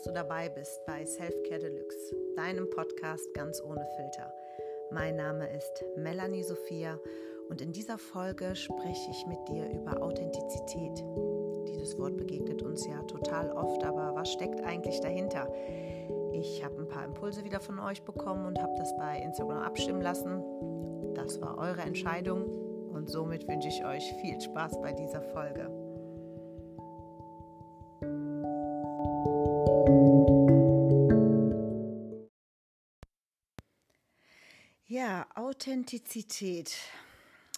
dass 0.00 0.06
du 0.06 0.12
dabei 0.14 0.48
bist 0.48 0.82
bei 0.86 1.04
Selfcare 1.04 1.58
Deluxe, 1.58 2.16
deinem 2.34 2.70
Podcast 2.70 3.34
ganz 3.34 3.60
ohne 3.60 3.86
Filter. 3.96 4.32
Mein 4.90 5.16
Name 5.16 5.46
ist 5.54 5.84
Melanie 5.94 6.42
Sophia 6.42 6.98
und 7.50 7.60
in 7.60 7.70
dieser 7.70 7.98
Folge 7.98 8.56
spreche 8.56 9.10
ich 9.10 9.26
mit 9.26 9.46
dir 9.46 9.68
über 9.68 10.02
Authentizität. 10.02 11.04
Dieses 11.68 11.98
Wort 11.98 12.16
begegnet 12.16 12.62
uns 12.62 12.86
ja 12.86 13.02
total 13.02 13.52
oft, 13.52 13.84
aber 13.84 14.14
was 14.14 14.32
steckt 14.32 14.62
eigentlich 14.62 15.00
dahinter? 15.00 15.52
Ich 16.32 16.64
habe 16.64 16.80
ein 16.80 16.88
paar 16.88 17.04
Impulse 17.04 17.44
wieder 17.44 17.60
von 17.60 17.78
euch 17.78 18.02
bekommen 18.02 18.46
und 18.46 18.58
habe 18.58 18.72
das 18.78 18.96
bei 18.96 19.18
Instagram 19.18 19.58
abstimmen 19.58 20.00
lassen. 20.00 20.42
Das 21.12 21.42
war 21.42 21.58
eure 21.58 21.82
Entscheidung 21.82 22.44
und 22.90 23.10
somit 23.10 23.46
wünsche 23.46 23.68
ich 23.68 23.84
euch 23.84 24.14
viel 24.22 24.40
Spaß 24.40 24.80
bei 24.80 24.94
dieser 24.94 25.20
Folge. 25.20 25.79
Authentizität. 35.60 36.74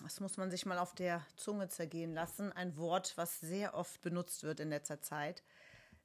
Das 0.02 0.18
muss 0.18 0.36
man 0.36 0.50
sich 0.50 0.66
mal 0.66 0.80
auf 0.80 0.92
der 0.92 1.24
Zunge 1.36 1.68
zergehen 1.68 2.12
lassen. 2.12 2.50
Ein 2.50 2.76
Wort, 2.76 3.12
was 3.14 3.38
sehr 3.38 3.74
oft 3.74 4.02
benutzt 4.02 4.42
wird 4.42 4.58
in 4.58 4.70
letzter 4.70 5.00
Zeit. 5.00 5.44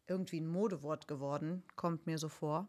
Irgendwie 0.05 0.39
ein 0.39 0.45
Modewort 0.45 1.07
geworden, 1.07 1.63
kommt 1.75 2.05
mir 2.05 2.19
so 2.19 2.29
vor. 2.29 2.67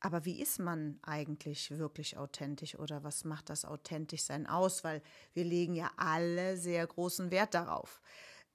Aber 0.00 0.24
wie 0.24 0.40
ist 0.40 0.60
man 0.60 0.98
eigentlich 1.02 1.72
wirklich 1.72 2.16
authentisch 2.16 2.78
oder 2.78 3.04
was 3.04 3.24
macht 3.24 3.50
das 3.50 3.66
Authentischsein 3.66 4.46
aus? 4.46 4.82
Weil 4.82 5.02
wir 5.34 5.44
legen 5.44 5.74
ja 5.74 5.90
alle 5.98 6.56
sehr 6.56 6.86
großen 6.86 7.30
Wert 7.30 7.52
darauf 7.52 8.00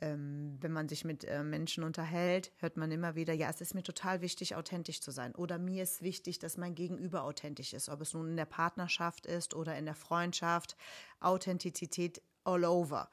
ähm, 0.02 0.58
wenn 0.62 0.72
man 0.72 0.88
sich 0.88 1.04
mit 1.04 1.26
äh, 1.26 1.44
Menschen 1.44 1.84
unterhält, 1.84 2.52
hört 2.58 2.78
man 2.78 2.92
immer 2.92 3.16
wieder, 3.16 3.34
ja, 3.34 3.50
es 3.50 3.62
ist 3.62 3.76
mir 3.76 3.84
total 3.84 4.22
wichtig, 4.22 4.56
authentisch 4.56 5.02
zu 5.02 5.12
sein. 5.12 5.36
Oder 5.36 5.58
mir 5.58 5.84
ist 5.84 6.02
wichtig, 6.02 6.40
dass 6.40 6.58
mein 6.58 6.76
Gegenüber 6.76 7.24
authentisch 7.24 7.74
ist. 7.74 7.90
Ob 7.90 8.02
es 8.02 8.14
nun 8.14 8.30
in 8.30 8.38
der 8.38 8.46
Partnerschaft 8.46 9.26
ist 9.26 9.54
oder 9.54 9.78
in 9.78 9.86
der 9.86 9.96
Freundschaft. 9.96 10.78
Authentizität 11.20 12.22
all 12.44 12.64
over. 12.64 13.10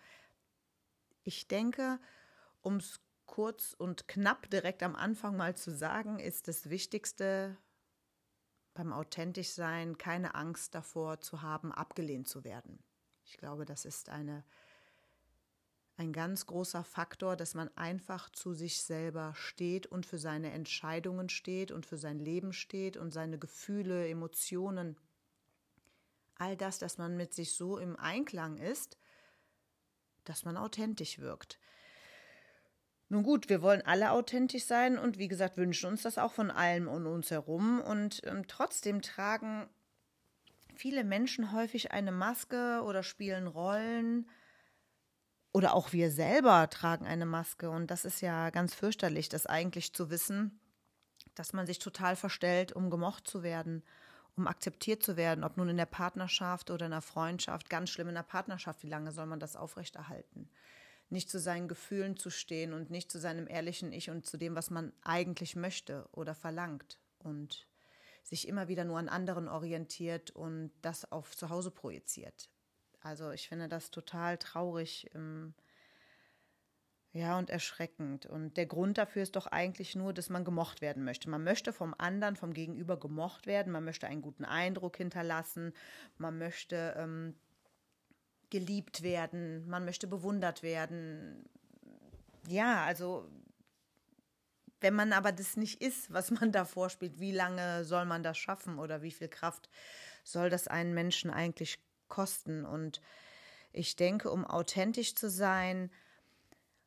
Ich 1.25 1.49
denke, 1.49 1.99
um 2.61 2.77
es 2.77 3.01
kurz 3.27 3.75
und 3.77 4.07
knapp 4.07 4.49
direkt 4.51 4.83
am 4.83 4.95
Anfang 4.95 5.37
mal 5.37 5.57
zu 5.57 5.75
sagen, 5.75 6.21
ist 6.21 6.47
das 6.47 6.71
Wichtigste 6.71 7.57
beim 8.75 8.93
authentisch 8.93 9.51
sein, 9.51 9.99
keine 9.99 10.35
Angst 10.35 10.75
davor 10.75 11.21
zu 11.21 11.43
haben, 11.43 11.73
abgelehnt 11.73 12.29
zu 12.29 12.45
werden. 12.45 12.79
Ich 13.25 13.37
glaube, 13.39 13.65
das 13.65 13.85
ist 13.85 14.09
eine 14.09 14.45
ein 15.97 16.13
ganz 16.13 16.47
großer 16.47 16.85
Faktor, 16.85 17.37
dass 17.37 17.55
man 17.55 17.71
einfach 17.77 18.31
zu 18.31 18.53
sich 18.53 18.83
selber 18.83 19.35
steht 19.35 19.87
und 19.87 20.05
für 20.05 20.19
seine 20.19 20.53
Entscheidungen 20.53 21.29
steht 21.29 21.71
und 21.71 21.87
für 21.87 21.97
sein 21.97 22.19
Leben 22.19 22.53
steht 22.53 22.97
und 22.97 23.13
seine 23.13 23.39
Gefühle, 23.39 24.09
Emotionen. 24.09 24.97
All 26.37 26.57
das, 26.57 26.79
dass 26.79 26.99
man 26.99 27.17
mit 27.17 27.33
sich 27.33 27.55
so 27.55 27.79
im 27.79 27.97
Einklang 27.97 28.59
ist, 28.59 28.99
dass 30.25 30.45
man 30.45 30.59
authentisch 30.59 31.19
wirkt. 31.19 31.59
Nun 33.09 33.23
gut, 33.23 33.49
wir 33.49 33.63
wollen 33.63 33.83
alle 33.83 34.11
authentisch 34.11 34.65
sein 34.65 34.99
und 34.99 35.17
wie 35.17 35.29
gesagt, 35.29 35.57
wünschen 35.57 35.89
uns 35.89 36.03
das 36.03 36.19
auch 36.19 36.33
von 36.33 36.51
allem 36.51 36.89
um 36.89 37.07
uns 37.07 37.31
herum. 37.31 37.81
Und 37.81 38.21
ähm, 38.25 38.47
trotzdem 38.49 39.01
tragen 39.01 39.69
viele 40.75 41.05
Menschen 41.05 41.53
häufig 41.53 41.93
eine 41.93 42.13
Maske 42.13 42.83
oder 42.85 43.03
spielen 43.03 43.47
Rollen, 43.47 44.29
oder 45.57 45.73
auch 45.73 45.95
wir 45.95 46.11
selber 46.11 46.69
tragen 46.69 47.07
eine 47.07 47.25
Maske. 47.25 47.71
Und 47.71 47.91
das 47.91 48.05
ist 48.05 48.21
ja 48.21 48.51
ganz 48.51 48.75
fürchterlich, 48.75 49.31
das 49.31 49.47
eigentlich 49.47 49.95
zu 49.95 50.11
wissen, 50.11 50.61
dass 51.35 51.55
man 51.55 51.67
sich 51.67 51.79
total 51.79 52.15
verstellt, 52.15 52.73
um 52.73 52.91
gemocht 52.91 53.27
zu 53.27 53.43
werden, 53.43 53.83
um 54.37 54.47
akzeptiert 54.47 55.03
zu 55.03 55.17
werden, 55.17 55.45
ob 55.45 55.57
nun 55.57 55.71
in 55.71 55.79
der 55.79 55.87
Partnerschaft 55.87 56.71
oder 56.71 56.85
in 56.85 56.93
der 56.93 57.01
Freundschaft. 57.01 57.71
Ganz 57.71 57.89
schlimm 57.89 58.09
in 58.09 58.17
der 58.17 58.23
Partnerschaft, 58.23 58.83
wie 58.83 58.91
lange 58.91 59.13
soll 59.13 59.25
man 59.25 59.41
das 59.41 59.57
aufrechterhalten? 59.57 60.51
Nicht 61.09 61.31
zu 61.31 61.39
seinen 61.39 61.69
Gefühlen 61.69 62.19
zu 62.19 62.29
stehen 62.29 62.75
und 62.75 62.91
nicht 62.91 63.11
zu 63.11 63.19
seinem 63.19 63.49
ehrlichen 63.49 63.95
Ich 63.95 64.11
und 64.11 64.27
zu 64.27 64.37
dem, 64.37 64.57
was 64.57 64.69
man 64.69 64.93
eigentlich 65.05 65.57
möchte 65.57 66.07
oder 66.13 66.35
verlangt. 66.35 66.99
Und 67.19 67.67
sich 68.23 68.47
immer 68.47 68.69
wieder 68.69 68.85
nur 68.85 68.99
an 68.99 69.09
anderen 69.09 69.49
orientiert 69.49 70.33
und 70.33 70.71
das 70.83 71.11
auf 71.11 71.35
zu 71.35 71.49
Hause 71.49 71.71
projiziert. 71.71 72.51
Also 73.07 73.31
ich 73.31 73.49
finde 73.49 73.69
das 73.69 73.93
total 73.93 74.37
traurig. 74.37 75.09
Ähm, 75.15 75.55
ja, 77.13 77.39
und 77.39 77.51
erschreckend. 77.51 78.27
Und 78.27 78.57
der 78.57 78.67
Grund 78.67 78.99
dafür 78.99 79.23
ist 79.23 79.37
doch 79.37 79.47
eigentlich 79.47 79.95
nur, 79.95 80.13
dass 80.13 80.29
man 80.29 80.45
gemocht 80.45 80.81
werden 80.81 81.05
möchte. 81.05 81.31
Man 81.31 81.45
möchte 81.45 81.73
vom 81.73 81.95
anderen, 81.97 82.37
vom 82.37 82.53
Gegenüber 82.53 82.99
gemocht 82.99 83.47
werden. 83.47 83.73
Man 83.73 83.85
möchte 83.85 84.09
einen 84.09 84.23
guten 84.23 84.45
Eindruck 84.45 84.97
hinterlassen. 84.97 85.73
Man 86.19 86.37
möchte 86.37 86.95
ähm, 86.99 87.35
geliebt 88.51 89.03
werden. 89.03 89.67
Man 89.69 89.85
möchte 89.85 90.09
bewundert 90.09 90.65
werden. 90.65 91.49
Ja, 92.49 92.85
also 92.85 93.31
wenn 94.81 94.95
man 94.95 95.13
aber 95.13 95.31
das 95.33 95.57
nicht 95.57 95.81
ist, 95.81 96.13
was 96.13 96.33
man 96.33 96.51
da 96.53 96.65
vorspielt, 96.65 97.21
wie 97.21 97.33
lange 97.33 97.85
soll 97.85 98.05
man 98.05 98.25
das 98.25 98.37
schaffen 98.37 98.79
oder 98.79 99.01
wie 99.03 99.13
viel 99.13 99.29
Kraft 99.29 99.71
soll 100.25 100.51
das 100.51 100.67
einen 100.67 100.93
Menschen 100.93 101.31
eigentlich 101.31 101.79
kosten. 102.09 102.65
Und 102.65 103.01
ich 103.73 103.97
denke, 103.97 104.31
um 104.31 104.45
authentisch 104.45 105.15
zu 105.15 105.31
sein, 105.31 105.91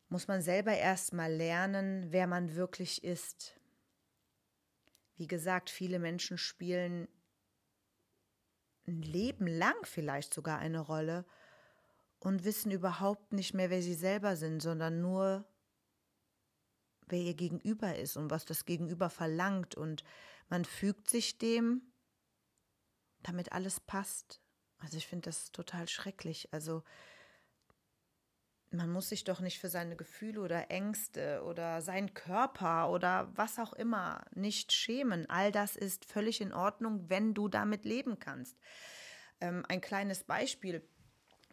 muss 0.10 0.28
man 0.28 0.42
selber 0.42 0.74
erstmal 0.74 1.32
lernen, 1.32 2.08
wer 2.12 2.28
man 2.28 2.56
wirklich 2.56 3.04
ist. 3.04 3.60
Wie 5.18 5.28
gesagt, 5.28 5.70
viele 5.70 6.00
Menschen 6.00 6.38
spielen 6.38 7.08
ein 8.90 9.02
Leben 9.02 9.48
lang 9.48 9.76
vielleicht 9.84 10.34
sogar 10.34 10.58
eine 10.58 10.80
Rolle 10.80 11.26
und 12.20 12.44
wissen 12.44 12.72
überhaupt 12.72 13.32
nicht 13.32 13.54
mehr, 13.54 13.70
wer 13.70 13.82
sie 13.82 13.94
selber 13.94 14.36
sind, 14.36 14.62
sondern 14.62 15.00
nur, 15.02 15.46
wer 17.08 17.20
ihr 17.20 17.36
Gegenüber 17.36 17.96
ist 17.96 18.18
und 18.18 18.30
was 18.30 18.46
das 18.46 18.66
Gegenüber 18.66 19.10
verlangt. 19.10 19.76
Und 19.76 20.04
man 20.50 20.66
fügt 20.66 21.10
sich 21.10 21.38
dem, 21.38 21.94
damit 23.22 23.52
alles 23.52 23.80
passt. 23.80 24.42
Also 24.80 24.98
ich 24.98 25.08
finde 25.08 25.30
das 25.30 25.52
total 25.52 25.88
schrecklich. 25.88 26.50
Also 26.52 26.84
man 28.72 28.90
muss 28.92 29.10
sich 29.10 29.24
doch 29.24 29.40
nicht 29.40 29.60
für 29.60 29.70
seine 29.70 29.96
Gefühle 29.96 30.42
oder 30.42 30.70
Ängste 30.70 31.44
oder 31.44 31.82
seinen 31.82 32.14
Körper 32.14 32.90
oder 32.90 33.32
was 33.36 33.60
auch 33.60 33.74
immer 33.74 34.24
nicht 34.36 34.72
schämen. 34.72 35.30
All 35.30 35.52
das 35.52 35.76
ist 35.76 36.06
völlig 36.06 36.40
in 36.42 36.54
Ordnung, 36.54 37.10
wenn 37.10 37.34
du 37.34 37.48
damit 37.48 37.86
leben 37.86 38.20
kannst. 38.20 38.58
Ähm, 39.42 39.66
ein 39.68 39.82
kleines 39.82 40.24
Beispiel 40.24 40.88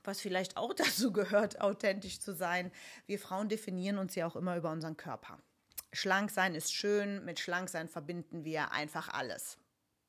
was 0.07 0.21
vielleicht 0.21 0.57
auch 0.57 0.73
dazu 0.75 1.13
gehört, 1.13 1.61
authentisch 1.61 2.21
zu 2.21 2.33
sein. 2.35 2.71
Wir 3.07 3.19
Frauen 3.19 3.49
definieren 3.49 3.99
uns 3.99 4.15
ja 4.15 4.27
auch 4.27 4.37
immer 4.37 4.57
über 4.57 4.71
unseren 4.71 4.97
Körper. 4.97 5.39
Schlank 5.93 6.31
sein 6.31 6.55
ist 6.55 6.75
schön, 6.75 7.25
mit 7.25 7.41
schlank 7.41 7.69
sein 7.69 7.89
verbinden 7.89 8.45
wir 8.45 8.73
einfach 8.73 9.09
alles. 9.09 9.59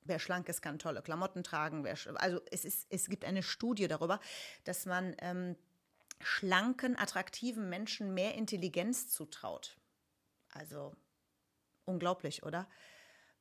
Wer 0.07 0.19
schlank 0.19 0.50
ist, 0.50 0.62
kann 0.62 0.79
tolle 0.79 1.01
Klamotten 1.01 1.44
tragen. 1.44 1.88
Also 2.16 2.41
es, 2.51 2.66
ist, 2.66 2.88
es 2.90 3.09
gibt 3.09 3.25
eine 3.25 3.44
Studie 3.44 3.88
darüber, 3.88 4.19
dass 4.63 4.85
man 4.85 5.16
ähm, 5.19 5.56
schlanken, 6.22 6.97
attraktiven 6.97 7.69
Menschen 7.69 8.13
mehr 8.13 8.35
Intelligenz 8.35 9.09
zutraut. 9.09 9.78
Also 10.53 10.96
unglaublich, 11.85 12.44
oder? 12.44 12.67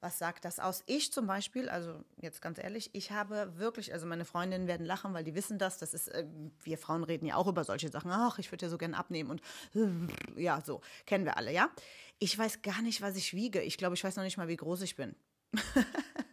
Was 0.00 0.18
sagt 0.18 0.44
das 0.44 0.60
aus? 0.60 0.82
Ich 0.86 1.10
zum 1.10 1.26
Beispiel, 1.26 1.70
also 1.70 2.04
jetzt 2.20 2.42
ganz 2.42 2.58
ehrlich, 2.58 2.90
ich 2.92 3.12
habe 3.12 3.56
wirklich, 3.56 3.94
also 3.94 4.06
meine 4.06 4.26
Freundinnen 4.26 4.66
werden 4.66 4.84
lachen, 4.84 5.14
weil 5.14 5.24
die 5.24 5.34
wissen 5.34 5.58
das. 5.58 5.78
Das 5.78 5.94
ist, 5.94 6.08
äh, 6.08 6.26
wir 6.62 6.76
Frauen 6.76 7.02
reden 7.02 7.26
ja 7.26 7.36
auch 7.36 7.46
über 7.46 7.64
solche 7.64 7.88
Sachen. 7.88 8.10
Ach, 8.10 8.38
ich 8.38 8.52
würde 8.52 8.66
ja 8.66 8.70
so 8.70 8.76
gern 8.76 8.94
abnehmen 8.94 9.30
und 9.30 9.40
äh, 9.74 10.42
ja, 10.42 10.60
so 10.60 10.82
kennen 11.06 11.24
wir 11.24 11.38
alle, 11.38 11.50
ja. 11.50 11.70
Ich 12.18 12.36
weiß 12.36 12.60
gar 12.62 12.82
nicht, 12.82 13.00
was 13.00 13.16
ich 13.16 13.32
wiege. 13.32 13.62
Ich 13.62 13.78
glaube, 13.78 13.94
ich 13.94 14.04
weiß 14.04 14.16
noch 14.16 14.24
nicht 14.24 14.36
mal, 14.36 14.48
wie 14.48 14.56
groß 14.56 14.82
ich 14.82 14.96
bin. 14.96 15.16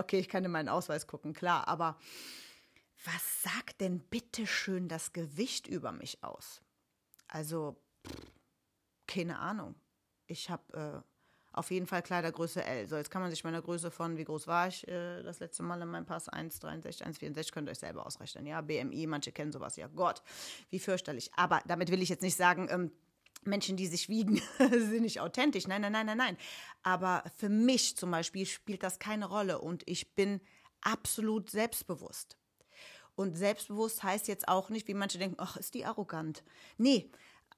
okay, 0.00 0.18
ich 0.18 0.28
kann 0.28 0.44
in 0.44 0.50
meinen 0.50 0.68
Ausweis 0.68 1.06
gucken, 1.06 1.32
klar, 1.32 1.68
aber 1.68 1.98
was 3.04 3.42
sagt 3.42 3.80
denn 3.80 4.00
bitte 4.00 4.46
schön 4.46 4.88
das 4.88 5.12
Gewicht 5.12 5.66
über 5.66 5.92
mich 5.92 6.22
aus? 6.24 6.62
Also, 7.28 7.80
keine 9.06 9.38
Ahnung. 9.38 9.74
Ich 10.26 10.50
habe 10.50 11.04
äh, 11.04 11.08
auf 11.52 11.70
jeden 11.70 11.86
Fall 11.86 12.02
Kleidergröße 12.02 12.64
L. 12.64 12.88
So, 12.88 12.96
jetzt 12.96 13.10
kann 13.10 13.22
man 13.22 13.30
sich 13.30 13.44
meine 13.44 13.62
Größe 13.62 13.90
von, 13.90 14.16
wie 14.16 14.24
groß 14.24 14.46
war 14.46 14.68
ich 14.68 14.86
äh, 14.88 15.22
das 15.22 15.40
letzte 15.40 15.62
Mal 15.62 15.80
in 15.80 15.88
meinem 15.88 16.06
Pass? 16.06 16.28
1,63, 16.28 17.02
1,64, 17.02 17.52
könnt 17.52 17.68
ihr 17.68 17.72
euch 17.72 17.78
selber 17.78 18.06
ausrechnen. 18.06 18.46
Ja, 18.46 18.60
BMI, 18.60 19.06
manche 19.06 19.32
kennen 19.32 19.52
sowas. 19.52 19.76
Ja, 19.76 19.88
Gott, 19.88 20.22
wie 20.70 20.78
fürchterlich. 20.78 21.30
Aber 21.36 21.60
damit 21.66 21.90
will 21.90 22.02
ich 22.02 22.08
jetzt 22.08 22.22
nicht 22.22 22.36
sagen, 22.36 22.68
ähm, 22.70 22.92
Menschen, 23.42 23.76
die 23.76 23.86
sich 23.86 24.08
wiegen, 24.08 24.40
sind 24.58 25.02
nicht 25.02 25.20
authentisch. 25.20 25.66
Nein, 25.66 25.82
nein, 25.82 25.92
nein, 25.92 26.06
nein, 26.06 26.18
nein. 26.18 26.36
Aber 26.82 27.24
für 27.36 27.48
mich 27.48 27.96
zum 27.96 28.10
Beispiel 28.10 28.46
spielt 28.46 28.82
das 28.82 28.98
keine 28.98 29.26
Rolle 29.26 29.60
und 29.60 29.82
ich 29.86 30.14
bin 30.14 30.40
absolut 30.80 31.50
selbstbewusst. 31.50 32.36
Und 33.16 33.36
selbstbewusst 33.36 34.02
heißt 34.04 34.28
jetzt 34.28 34.46
auch 34.48 34.68
nicht, 34.70 34.86
wie 34.86 34.94
manche 34.94 35.18
denken, 35.18 35.36
ach, 35.38 35.56
ist 35.56 35.74
die 35.74 35.84
arrogant. 35.84 36.44
Nee, 36.76 37.10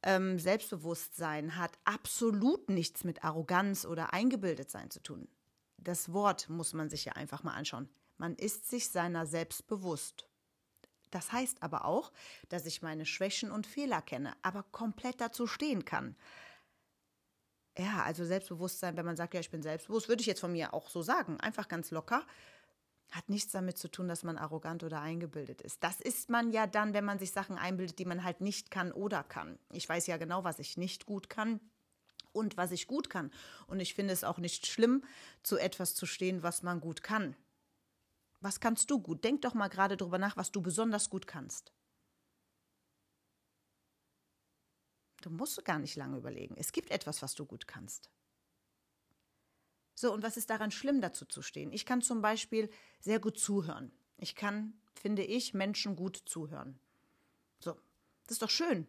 Ähm, 0.03 0.38
Selbstbewusstsein 0.38 1.56
hat 1.56 1.73
absolut 1.85 2.71
nichts 2.71 3.05
mit 3.05 3.23
Arroganz 3.23 3.85
oder 3.85 4.15
Eingebildetsein 4.15 4.91
zu 4.91 5.03
tun. 5.03 5.29
Das 5.76 6.12
Wort 6.15 6.49
muss 6.49 6.73
man 6.73 6.88
sich 6.88 7.05
ja 7.05 7.12
einfach 7.15 7.43
mal 7.43 7.53
anschauen. 7.53 7.91
Man 8.17 8.35
ist 8.37 8.71
sich 8.71 8.88
seiner 8.88 9.26
selbst 9.26 9.67
bewusst. 9.67 10.30
Das 11.11 11.33
heißt 11.33 11.62
aber 11.62 11.85
auch, 11.85 12.12
dass 12.49 12.67
ich 12.67 12.83
meine 12.83 13.07
Schwächen 13.07 13.51
und 13.51 13.67
Fehler 13.67 14.03
kenne, 14.03 14.33
aber 14.43 14.65
komplett 14.71 15.21
dazu 15.21 15.47
stehen 15.47 15.85
kann. 15.85 16.17
Ja, 17.79 18.03
also 18.03 18.25
Selbstbewusstsein, 18.25 18.97
wenn 18.97 19.07
man 19.07 19.17
sagt, 19.17 19.35
ja, 19.35 19.41
ich 19.41 19.51
bin 19.51 19.62
selbstbewusst, 19.62 20.09
würde 20.09 20.21
ich 20.21 20.27
jetzt 20.27 20.41
von 20.41 20.53
mir 20.53 20.75
auch 20.75 20.89
so 20.91 21.03
sagen, 21.03 21.41
einfach 21.41 21.69
ganz 21.69 21.91
locker, 21.91 22.27
hat 23.11 23.29
nichts 23.29 23.53
damit 23.53 23.79
zu 23.79 23.89
tun, 23.89 24.09
dass 24.09 24.23
man 24.23 24.39
arrogant 24.39 24.85
oder 24.85 25.01
eingebildet 25.01 25.62
ist. 25.62 25.83
Das 25.83 26.01
ist 26.01 26.31
man 26.31 26.53
ja 26.53 26.67
dann, 26.67 26.95
wenn 26.95 27.05
man 27.05 27.19
sich 27.19 27.33
Sachen 27.33 27.59
einbildet, 27.59 27.99
die 27.99 28.05
man 28.05 28.23
halt 28.23 28.41
nicht 28.41 28.71
kann 28.71 28.93
oder 28.93 29.25
kann. 29.25 29.59
Ich 29.73 29.89
weiß 29.89 30.07
ja 30.07 30.17
genau, 30.17 30.45
was 30.45 30.59
ich 30.59 30.77
nicht 30.77 31.07
gut 31.07 31.29
kann 31.29 31.61
und 32.33 32.57
was 32.57 32.71
ich 32.71 32.87
gut 32.87 33.11
kann. 33.11 33.33
Und 33.67 33.81
ich 33.81 33.95
finde 33.95 34.12
es 34.12 34.25
auch 34.25 34.39
nicht 34.39 34.67
schlimm, 34.67 35.03
zu 35.43 35.59
etwas 35.59 35.95
zu 35.95 36.07
stehen, 36.07 36.43
was 36.43 36.62
man 36.62 36.81
gut 36.81 37.03
kann. 37.03 37.35
Was 38.41 38.61
kannst 38.61 38.91
du 38.91 39.01
gut? 39.01 39.23
Denk 39.25 39.43
doch 39.43 39.55
mal 39.55 39.69
gerade 39.69 39.97
darüber 39.97 40.19
nach, 40.19 40.37
was 40.37 40.51
du 40.51 40.63
besonders 40.63 41.11
gut 41.11 41.27
kannst. 41.27 41.73
Du 45.21 45.31
musst 45.31 45.63
gar 45.65 45.79
nicht 45.79 45.97
lange 45.97 46.17
überlegen. 46.17 46.57
Es 46.57 46.73
gibt 46.73 46.91
etwas, 46.91 47.21
was 47.21 47.35
du 47.35 47.45
gut 47.45 47.67
kannst. 47.67 48.11
So, 49.95 50.15
und 50.15 50.23
was 50.23 50.39
ist 50.39 50.49
daran 50.49 50.71
schlimm, 50.71 51.03
dazu 51.03 51.27
zu 51.27 51.43
stehen? 51.43 51.73
Ich 51.73 51.85
kann 51.85 52.01
zum 52.01 52.23
Beispiel 52.23 52.71
sehr 53.01 53.21
gut 53.21 53.39
zuhören. 53.39 53.93
Ich 54.17 54.35
kann, 54.35 54.81
finde 54.95 55.23
ich, 55.23 55.53
Menschen 55.53 55.95
gut 55.95 56.23
zuhören. 56.25 56.81
So, 57.59 57.75
das 58.23 58.33
ist 58.33 58.43
doch 58.43 58.49
schön. 58.49 58.87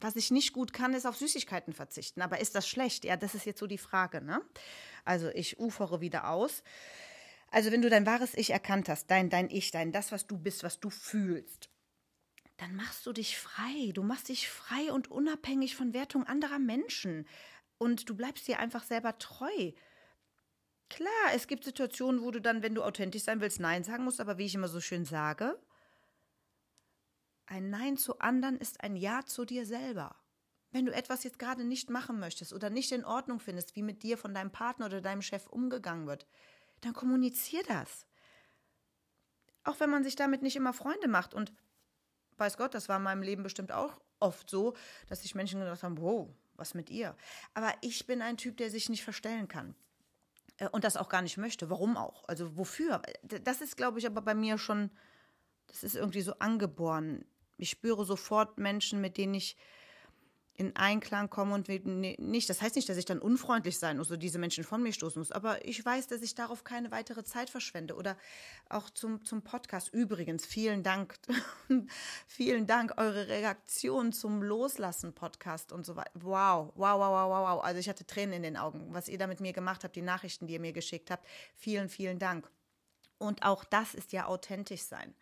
Was 0.00 0.16
ich 0.16 0.32
nicht 0.32 0.52
gut 0.52 0.72
kann, 0.72 0.92
ist 0.92 1.06
auf 1.06 1.16
Süßigkeiten 1.16 1.72
verzichten. 1.72 2.20
Aber 2.20 2.40
ist 2.40 2.56
das 2.56 2.68
schlecht? 2.68 3.04
Ja, 3.04 3.16
das 3.16 3.36
ist 3.36 3.46
jetzt 3.46 3.60
so 3.60 3.68
die 3.68 3.78
Frage. 3.78 4.20
Ne? 4.20 4.42
Also 5.04 5.28
ich 5.28 5.58
ufere 5.60 6.00
wieder 6.00 6.30
aus. 6.30 6.64
Also 7.50 7.70
wenn 7.70 7.82
du 7.82 7.88
dein 7.88 8.06
wahres 8.06 8.34
Ich 8.34 8.50
erkannt 8.50 8.88
hast, 8.88 9.10
dein, 9.10 9.30
dein 9.30 9.50
Ich, 9.50 9.70
dein 9.70 9.92
das, 9.92 10.12
was 10.12 10.26
du 10.26 10.38
bist, 10.38 10.62
was 10.62 10.80
du 10.80 10.90
fühlst, 10.90 11.70
dann 12.56 12.74
machst 12.74 13.04
du 13.06 13.12
dich 13.12 13.38
frei. 13.38 13.92
Du 13.92 14.02
machst 14.02 14.28
dich 14.28 14.48
frei 14.48 14.92
und 14.92 15.10
unabhängig 15.10 15.76
von 15.76 15.92
Wertung 15.92 16.24
anderer 16.24 16.58
Menschen. 16.58 17.26
Und 17.78 18.08
du 18.08 18.16
bleibst 18.16 18.48
dir 18.48 18.58
einfach 18.58 18.82
selber 18.82 19.18
treu. 19.18 19.72
Klar, 20.88 21.32
es 21.34 21.46
gibt 21.46 21.64
Situationen, 21.64 22.22
wo 22.22 22.30
du 22.30 22.40
dann, 22.40 22.62
wenn 22.62 22.74
du 22.74 22.82
authentisch 22.82 23.24
sein 23.24 23.40
willst, 23.40 23.60
Nein 23.60 23.84
sagen 23.84 24.04
musst, 24.04 24.20
aber 24.20 24.38
wie 24.38 24.46
ich 24.46 24.54
immer 24.54 24.68
so 24.68 24.80
schön 24.80 25.04
sage, 25.04 25.60
ein 27.46 27.70
Nein 27.70 27.96
zu 27.96 28.18
anderen 28.18 28.56
ist 28.56 28.80
ein 28.82 28.96
Ja 28.96 29.24
zu 29.24 29.44
dir 29.44 29.66
selber. 29.66 30.16
Wenn 30.72 30.86
du 30.86 30.92
etwas 30.92 31.24
jetzt 31.24 31.38
gerade 31.38 31.64
nicht 31.64 31.90
machen 31.90 32.18
möchtest 32.18 32.52
oder 32.52 32.70
nicht 32.70 32.92
in 32.92 33.04
Ordnung 33.04 33.40
findest, 33.40 33.76
wie 33.76 33.82
mit 33.82 34.02
dir 34.02 34.18
von 34.18 34.34
deinem 34.34 34.50
Partner 34.50 34.86
oder 34.86 35.00
deinem 35.00 35.22
Chef 35.22 35.46
umgegangen 35.46 36.06
wird, 36.06 36.26
dann 36.86 36.94
kommunizier 36.94 37.62
das. 37.64 38.06
Auch 39.64 39.80
wenn 39.80 39.90
man 39.90 40.04
sich 40.04 40.16
damit 40.16 40.42
nicht 40.42 40.56
immer 40.56 40.72
Freunde 40.72 41.08
macht. 41.08 41.34
Und 41.34 41.52
weiß 42.38 42.56
Gott, 42.56 42.74
das 42.74 42.88
war 42.88 42.96
in 42.96 43.02
meinem 43.02 43.22
Leben 43.22 43.42
bestimmt 43.42 43.72
auch 43.72 44.00
oft 44.20 44.48
so, 44.48 44.74
dass 45.08 45.22
sich 45.22 45.34
Menschen 45.34 45.60
gedacht 45.60 45.82
haben, 45.82 46.00
wow, 46.00 46.28
was 46.54 46.74
mit 46.74 46.88
ihr? 46.90 47.16
Aber 47.54 47.74
ich 47.82 48.06
bin 48.06 48.22
ein 48.22 48.36
Typ, 48.36 48.56
der 48.56 48.70
sich 48.70 48.88
nicht 48.88 49.04
verstellen 49.04 49.48
kann. 49.48 49.74
Äh, 50.58 50.68
und 50.68 50.84
das 50.84 50.96
auch 50.96 51.08
gar 51.08 51.22
nicht 51.22 51.36
möchte. 51.36 51.70
Warum 51.70 51.96
auch? 51.96 52.24
Also 52.28 52.56
wofür? 52.56 53.02
Das 53.22 53.60
ist, 53.60 53.76
glaube 53.76 53.98
ich, 53.98 54.06
aber 54.06 54.22
bei 54.22 54.34
mir 54.34 54.58
schon, 54.58 54.90
das 55.66 55.82
ist 55.84 55.96
irgendwie 55.96 56.22
so 56.22 56.34
angeboren. 56.38 57.24
Ich 57.58 57.70
spüre 57.70 58.04
sofort 58.04 58.58
Menschen, 58.58 59.00
mit 59.00 59.16
denen 59.16 59.34
ich 59.34 59.56
in 60.56 60.74
Einklang 60.74 61.28
komme 61.28 61.54
und 61.54 61.68
nicht. 61.68 62.48
Das 62.48 62.62
heißt 62.62 62.76
nicht, 62.76 62.88
dass 62.88 62.96
ich 62.96 63.04
dann 63.04 63.18
unfreundlich 63.18 63.78
sein 63.78 63.98
muss 63.98 64.08
oder 64.08 64.16
diese 64.16 64.38
Menschen 64.38 64.64
von 64.64 64.82
mir 64.82 64.92
stoßen 64.92 65.20
muss, 65.20 65.32
aber 65.32 65.64
ich 65.64 65.84
weiß, 65.84 66.08
dass 66.08 66.22
ich 66.22 66.34
darauf 66.34 66.64
keine 66.64 66.90
weitere 66.90 67.24
Zeit 67.24 67.50
verschwende. 67.50 67.94
Oder 67.94 68.16
auch 68.68 68.90
zum, 68.90 69.24
zum 69.24 69.42
Podcast. 69.42 69.92
Übrigens, 69.92 70.46
vielen 70.46 70.82
Dank, 70.82 71.14
vielen 72.26 72.66
Dank, 72.66 72.94
eure 72.96 73.28
Reaktion 73.28 74.12
zum 74.12 74.42
Loslassen-Podcast 74.42 75.72
und 75.72 75.84
so 75.84 75.96
weiter. 75.96 76.10
Wow, 76.14 76.72
wow, 76.74 76.98
wow, 76.98 77.30
wow, 77.30 77.48
wow. 77.48 77.64
Also 77.64 77.80
ich 77.80 77.88
hatte 77.88 78.06
Tränen 78.06 78.34
in 78.34 78.42
den 78.42 78.56
Augen, 78.56 78.86
was 78.90 79.08
ihr 79.08 79.18
da 79.18 79.26
mit 79.26 79.40
mir 79.40 79.52
gemacht 79.52 79.84
habt, 79.84 79.96
die 79.96 80.02
Nachrichten, 80.02 80.46
die 80.46 80.54
ihr 80.54 80.60
mir 80.60 80.72
geschickt 80.72 81.10
habt. 81.10 81.26
Vielen, 81.54 81.88
vielen 81.88 82.18
Dank. 82.18 82.50
Und 83.18 83.42
auch 83.44 83.64
das 83.64 83.94
ist 83.94 84.12
ja 84.12 84.26
authentisch 84.26 84.82
sein 84.82 85.14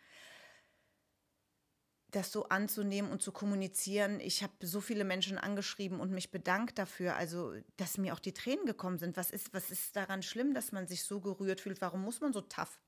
das 2.15 2.31
so 2.31 2.49
anzunehmen 2.49 3.11
und 3.11 3.23
zu 3.23 3.33
kommunizieren. 3.33 4.21
Ich 4.21 4.43
habe 4.43 4.53
so 4.63 4.81
viele 4.81 5.05
Menschen 5.05 5.39
angeschrieben 5.39 6.01
und 6.01 6.11
mich 6.11 6.31
bedankt 6.31 6.79
dafür, 6.79 7.17
also 7.17 7.53
dass 7.77 7.99
mir 7.99 8.15
auch 8.15 8.21
die 8.21 8.33
Tränen 8.33 8.67
gekommen 8.67 8.99
sind. 8.99 9.17
Was 9.17 9.31
ist, 9.31 9.53
was 9.53 9.71
ist 9.71 9.97
daran 9.97 10.23
schlimm, 10.23 10.55
dass 10.55 10.73
man 10.73 10.87
sich 10.87 11.03
so 11.03 11.21
gerührt 11.21 11.61
fühlt? 11.61 11.81
Warum 11.81 12.03
muss 12.03 12.21
man 12.21 12.33
so 12.33 12.41
tough 12.41 12.81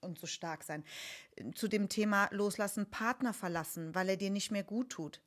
und 0.00 0.18
so 0.18 0.26
stark 0.26 0.64
sein? 0.64 0.84
Zu 1.54 1.68
dem 1.68 1.88
Thema 1.88 2.28
Loslassen, 2.30 2.90
Partner 2.90 3.32
verlassen, 3.32 3.94
weil 3.94 4.10
er 4.10 4.16
dir 4.16 4.30
nicht 4.30 4.50
mehr 4.50 4.64
gut 4.64 4.90
tut. 4.90 5.22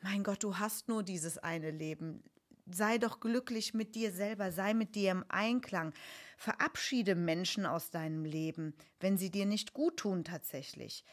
Mein 0.00 0.22
Gott, 0.22 0.42
du 0.42 0.58
hast 0.58 0.88
nur 0.88 1.02
dieses 1.02 1.38
eine 1.38 1.70
Leben. 1.70 2.22
Sei 2.70 2.98
doch 2.98 3.20
glücklich 3.20 3.74
mit 3.74 3.94
dir 3.94 4.12
selber, 4.12 4.52
sei 4.52 4.74
mit 4.74 4.94
dir 4.94 5.10
im 5.10 5.24
Einklang. 5.28 5.94
Verabschiede 6.36 7.14
Menschen 7.14 7.66
aus 7.66 7.90
deinem 7.90 8.24
Leben, 8.24 8.74
wenn 9.00 9.16
sie 9.16 9.30
dir 9.30 9.46
nicht 9.46 9.72
gut 9.72 9.96
tun 9.96 10.22
tatsächlich. 10.22 11.04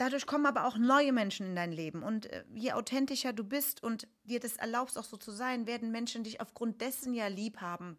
Dadurch 0.00 0.24
kommen 0.26 0.46
aber 0.46 0.64
auch 0.64 0.78
neue 0.78 1.12
Menschen 1.12 1.44
in 1.44 1.54
dein 1.54 1.72
Leben. 1.72 2.02
Und 2.02 2.24
äh, 2.32 2.42
je 2.54 2.72
authentischer 2.72 3.34
du 3.34 3.44
bist 3.44 3.82
und 3.82 4.08
dir 4.24 4.40
das 4.40 4.56
erlaubst, 4.56 4.96
auch 4.96 5.04
so 5.04 5.18
zu 5.18 5.30
sein, 5.30 5.66
werden 5.66 5.90
Menschen 5.90 6.24
dich 6.24 6.40
aufgrund 6.40 6.80
dessen 6.80 7.12
ja 7.12 7.26
lieb 7.26 7.60
haben 7.60 7.98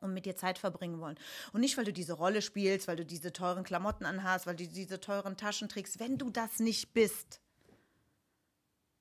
und 0.00 0.12
mit 0.12 0.26
dir 0.26 0.34
Zeit 0.34 0.58
verbringen 0.58 0.98
wollen. 0.98 1.16
Und 1.52 1.60
nicht, 1.60 1.78
weil 1.78 1.84
du 1.84 1.92
diese 1.92 2.14
Rolle 2.14 2.42
spielst, 2.42 2.88
weil 2.88 2.96
du 2.96 3.06
diese 3.06 3.32
teuren 3.32 3.62
Klamotten 3.62 4.06
anhast, 4.06 4.48
weil 4.48 4.56
du 4.56 4.66
diese 4.66 4.98
teuren 4.98 5.36
Taschen 5.36 5.68
trägst. 5.68 6.00
Wenn 6.00 6.18
du 6.18 6.30
das 6.30 6.58
nicht 6.58 6.94
bist, 6.94 7.40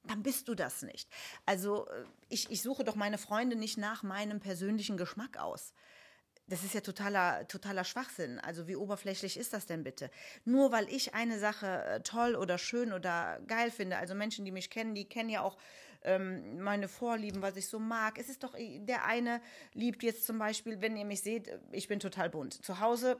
dann 0.03 0.21
bist 0.21 0.47
du 0.47 0.53
das 0.53 0.83
nicht. 0.83 1.09
Also 1.47 1.87
äh, 1.87 2.05
ich, 2.29 2.51
ich 2.51 2.61
suche 2.61 2.83
doch 2.83 2.95
meine 2.95 3.17
Freunde 3.17 3.55
nicht 3.55 3.79
nach 3.79 4.03
meinem 4.03 4.39
persönlichen 4.39 4.97
Geschmack 4.97 5.37
aus. 5.37 5.73
Das 6.49 6.63
ist 6.63 6.73
ja 6.73 6.81
totaler, 6.81 7.47
totaler 7.47 7.83
Schwachsinn. 7.83 8.39
Also 8.39 8.67
wie 8.67 8.75
oberflächlich 8.75 9.37
ist 9.37 9.53
das 9.53 9.67
denn 9.67 9.83
bitte? 9.83 10.09
Nur 10.45 10.71
weil 10.71 10.89
ich 10.89 11.13
eine 11.13 11.37
Sache 11.37 11.83
äh, 11.83 12.01
toll 12.01 12.35
oder 12.35 12.57
schön 12.57 12.91
oder 12.91 13.39
geil 13.47 13.69
finde, 13.69 13.97
also 13.97 14.15
Menschen, 14.15 14.45
die 14.45 14.51
mich 14.51 14.71
kennen, 14.71 14.95
die 14.95 15.06
kennen 15.06 15.29
ja 15.29 15.41
auch 15.41 15.57
ähm, 16.03 16.59
meine 16.61 16.87
Vorlieben, 16.87 17.44
was 17.44 17.56
ich 17.56 17.68
so 17.68 17.77
mag. 17.77 18.18
Es 18.18 18.29
ist 18.29 18.44
doch, 18.44 18.56
äh, 18.56 18.79
der 18.79 19.06
eine 19.06 19.41
liebt 19.73 20.01
jetzt 20.01 20.25
zum 20.25 20.39
Beispiel, 20.39 20.81
wenn 20.81 20.97
ihr 20.97 21.06
mich 21.06 21.21
seht, 21.21 21.51
ich 21.71 21.87
bin 21.87 21.99
total 21.99 22.29
bunt. 22.29 22.53
Zu 22.65 22.79
Hause 22.79 23.18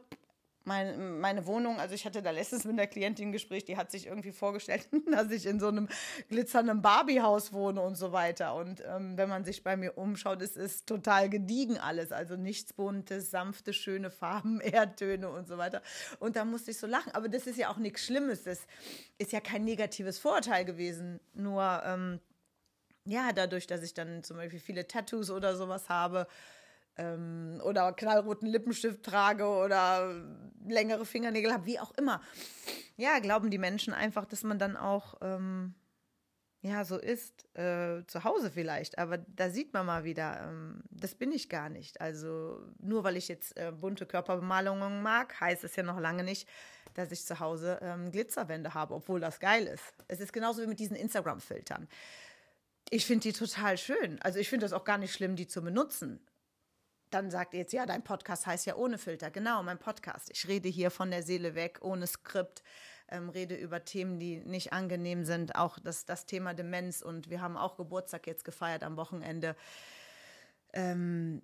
meine, 0.69 0.95
meine 0.97 1.47
Wohnung, 1.47 1.79
also 1.79 1.95
ich 1.95 2.05
hatte 2.05 2.21
da 2.21 2.29
letztens 2.29 2.63
mit 2.63 2.73
einer 2.73 2.85
Klientin 2.85 3.29
ein 3.29 3.31
Gespräch, 3.31 3.65
die 3.65 3.75
hat 3.75 3.89
sich 3.89 4.05
irgendwie 4.05 4.31
vorgestellt, 4.31 4.88
dass 5.11 5.31
ich 5.31 5.47
in 5.47 5.59
so 5.59 5.67
einem 5.67 5.89
glitzernden 6.29 6.83
Barbiehaus 6.83 7.51
wohne 7.51 7.81
und 7.81 7.95
so 7.95 8.11
weiter. 8.11 8.53
Und 8.53 8.83
ähm, 8.85 9.17
wenn 9.17 9.29
man 9.29 9.43
sich 9.43 9.63
bei 9.63 9.75
mir 9.75 9.97
umschaut, 9.97 10.43
es 10.43 10.55
ist 10.55 10.85
total 10.85 11.27
gediegen 11.27 11.79
alles. 11.79 12.11
Also 12.11 12.35
nichts 12.35 12.71
Buntes, 12.71 13.31
sanfte, 13.31 13.73
schöne 13.73 14.11
Farben, 14.11 14.61
Erdtöne 14.61 15.29
und 15.29 15.47
so 15.47 15.57
weiter. 15.57 15.81
Und 16.19 16.35
da 16.35 16.45
musste 16.45 16.69
ich 16.69 16.77
so 16.77 16.85
lachen. 16.85 17.13
Aber 17.15 17.27
das 17.27 17.47
ist 17.47 17.57
ja 17.57 17.69
auch 17.69 17.77
nichts 17.77 18.05
Schlimmes. 18.05 18.43
Das 18.43 18.67
ist 19.17 19.31
ja 19.31 19.41
kein 19.41 19.65
negatives 19.65 20.19
Vorurteil 20.19 20.65
gewesen. 20.65 21.19
Nur, 21.33 21.81
ähm, 21.83 22.19
ja, 23.05 23.33
dadurch, 23.33 23.65
dass 23.65 23.81
ich 23.81 23.95
dann 23.95 24.23
zum 24.23 24.38
Beispiel 24.38 24.59
viele 24.59 24.88
Tattoos 24.88 25.31
oder 25.31 25.55
sowas 25.55 25.89
habe, 25.89 26.27
ähm, 27.00 27.62
oder 27.63 27.94
knallroten 27.94 28.48
Lippenstift 28.48 29.03
trage 29.03 29.48
oder 29.48 30.13
längere 30.68 31.06
Fingernägel 31.06 31.53
habe, 31.53 31.65
wie 31.65 31.79
auch 31.79 31.91
immer. 31.98 32.22
Ja, 32.98 33.20
glauben 33.20 33.50
die 33.50 33.58
Menschen 33.58 33.94
einfach, 33.94 34.25
dass 34.25 34.44
man 34.44 34.60
dann 34.60 34.75
auch 34.75 35.15
ähm, 35.22 35.74
ja 36.62 36.84
so 36.84 36.98
ist, 36.98 37.46
äh, 37.58 38.06
zu 38.06 38.24
Hause 38.24 38.51
vielleicht. 38.51 38.98
Aber 38.98 39.18
da 39.18 39.50
sieht 39.50 39.74
man 39.74 39.86
mal 39.86 40.03
wieder, 40.03 40.41
ähm, 40.44 40.84
das 40.91 41.15
bin 41.15 41.32
ich 41.32 41.50
gar 41.50 41.70
nicht. 41.70 42.01
Also 42.01 42.62
nur 42.79 43.03
weil 43.03 43.18
ich 43.18 43.29
jetzt 43.29 43.58
äh, 43.58 43.72
bunte 43.72 44.06
Körperbemalungen 44.06 45.01
mag, 45.01 45.39
heißt 45.39 45.63
es 45.63 45.75
ja 45.75 45.84
noch 45.84 46.00
lange 46.00 46.24
nicht, 46.24 46.48
dass 46.96 47.12
ich 47.12 47.25
zu 47.25 47.39
Hause 47.39 47.79
ähm, 47.82 48.12
Glitzerwände 48.12 48.74
habe, 48.74 48.94
obwohl 48.94 49.22
das 49.22 49.39
geil 49.39 49.68
ist. 49.68 49.94
Es 50.08 50.20
ist 50.20 50.34
genauso 50.34 50.62
wie 50.62 50.68
mit 50.68 50.79
diesen 50.79 50.98
Instagram-Filtern. 50.98 51.88
Ich 52.89 53.06
finde 53.06 53.24
die 53.24 53.34
total 53.34 53.77
schön. 53.77 54.20
Also 54.22 54.39
ich 54.39 54.50
finde 54.50 54.65
das 54.65 54.74
auch 54.74 54.84
gar 54.84 54.98
nicht 54.98 55.13
schlimm, 55.13 55.36
die 55.36 55.48
zu 55.48 55.62
benutzen 55.62 56.20
dann 57.10 57.32
sagt 57.32 57.54
ihr 57.54 57.62
jetzt, 57.62 57.74
ja, 57.74 57.86
dein 57.86 58.04
Podcast 58.04 58.46
heißt 58.48 58.66
ja 58.66 58.75
ohne 58.75 58.98
Filter. 58.98 59.32
Genau, 59.32 59.63
mein 59.63 59.80
Podcast. 59.80 60.30
Ich 60.32 60.48
rede 60.48 60.70
hier 60.70 60.92
von 60.92 61.12
der 61.12 61.24
Seele 61.24 61.56
weg, 61.56 61.80
ohne 61.82 62.08
Skript, 62.08 62.63
ähm, 63.10 63.30
rede 63.30 63.56
über 63.56 63.84
Themen, 63.86 64.20
die 64.20 64.38
nicht 64.38 64.74
angenehm 64.74 65.25
sind. 65.25 65.56
Auch 65.56 65.80
das, 65.80 66.06
das 66.06 66.25
Thema 66.25 66.54
Demenz 66.54 67.01
und 67.01 67.30
wir 67.30 67.42
haben 67.42 67.58
auch 67.58 67.78
Geburtstag 67.78 68.28
jetzt 68.28 68.46
gefeiert 68.46 68.84
am 68.84 68.98
Wochenende. 68.98 69.56
Ähm, 70.74 71.42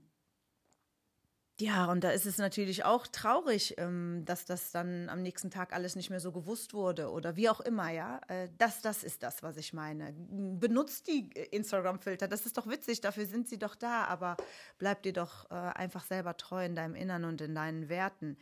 Ja, 1.57 1.85
und 1.85 2.03
da 2.03 2.09
ist 2.09 2.25
es 2.25 2.37
natürlich 2.37 2.83
auch 2.83 3.07
traurig, 3.07 3.75
ähm, 3.77 4.23
dass 4.25 4.43
das 4.43 4.71
dann 4.71 5.07
am 5.07 5.21
nächsten 5.21 5.49
Tag 5.49 5.71
alles 5.71 5.95
nicht 5.95 6.09
mehr 6.09 6.19
so 6.19 6.33
gewusst 6.33 6.73
wurde 6.73 7.09
oder 7.09 7.37
wie 7.37 7.47
auch 7.47 7.61
immer, 7.61 7.89
ja. 7.91 8.19
Äh, 8.27 8.49
das, 8.57 8.81
das 8.81 9.05
ist 9.05 9.23
das, 9.23 9.41
was 9.41 9.55
ich 9.55 9.71
meine. 9.71 10.13
Benutzt 10.13 11.07
die 11.07 11.29
Instagram-Filter, 11.51 12.27
das 12.27 12.45
ist 12.45 12.57
doch 12.57 12.67
witzig, 12.67 12.99
dafür 12.99 13.25
sind 13.25 13.47
sie 13.47 13.57
doch 13.57 13.75
da, 13.75 14.03
aber 14.03 14.35
bleib 14.79 15.03
dir 15.03 15.13
doch 15.13 15.49
äh, 15.49 15.53
einfach 15.53 16.03
selber 16.03 16.35
treu 16.35 16.65
in 16.65 16.75
deinem 16.75 16.95
Innern 16.95 17.23
und 17.23 17.39
in 17.39 17.55
deinen 17.55 17.87
Werten. 17.87 18.37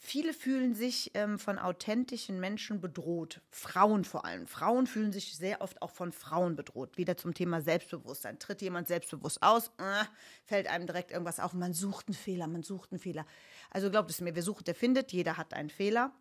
Viele 0.00 0.32
fühlen 0.32 0.74
sich 0.74 1.10
ähm, 1.14 1.40
von 1.40 1.58
authentischen 1.58 2.38
Menschen 2.38 2.80
bedroht. 2.80 3.40
Frauen 3.50 4.04
vor 4.04 4.24
allem. 4.24 4.46
Frauen 4.46 4.86
fühlen 4.86 5.12
sich 5.12 5.36
sehr 5.36 5.60
oft 5.60 5.82
auch 5.82 5.90
von 5.90 6.12
Frauen 6.12 6.54
bedroht. 6.54 6.96
Wieder 6.96 7.16
zum 7.16 7.34
Thema 7.34 7.60
Selbstbewusstsein. 7.60 8.38
Tritt 8.38 8.62
jemand 8.62 8.86
selbstbewusst 8.86 9.42
aus, 9.42 9.72
äh, 9.78 10.04
fällt 10.44 10.68
einem 10.68 10.86
direkt 10.86 11.10
irgendwas 11.10 11.40
auf. 11.40 11.52
Man 11.52 11.74
sucht 11.74 12.06
einen 12.06 12.14
Fehler, 12.14 12.46
man 12.46 12.62
sucht 12.62 12.92
einen 12.92 13.00
Fehler. 13.00 13.26
Also 13.70 13.90
glaubt 13.90 14.08
es 14.08 14.20
mir, 14.20 14.36
wer 14.36 14.42
sucht, 14.42 14.68
der 14.68 14.76
findet. 14.76 15.12
Jeder 15.12 15.36
hat 15.36 15.52
einen 15.52 15.68
Fehler. 15.68 16.12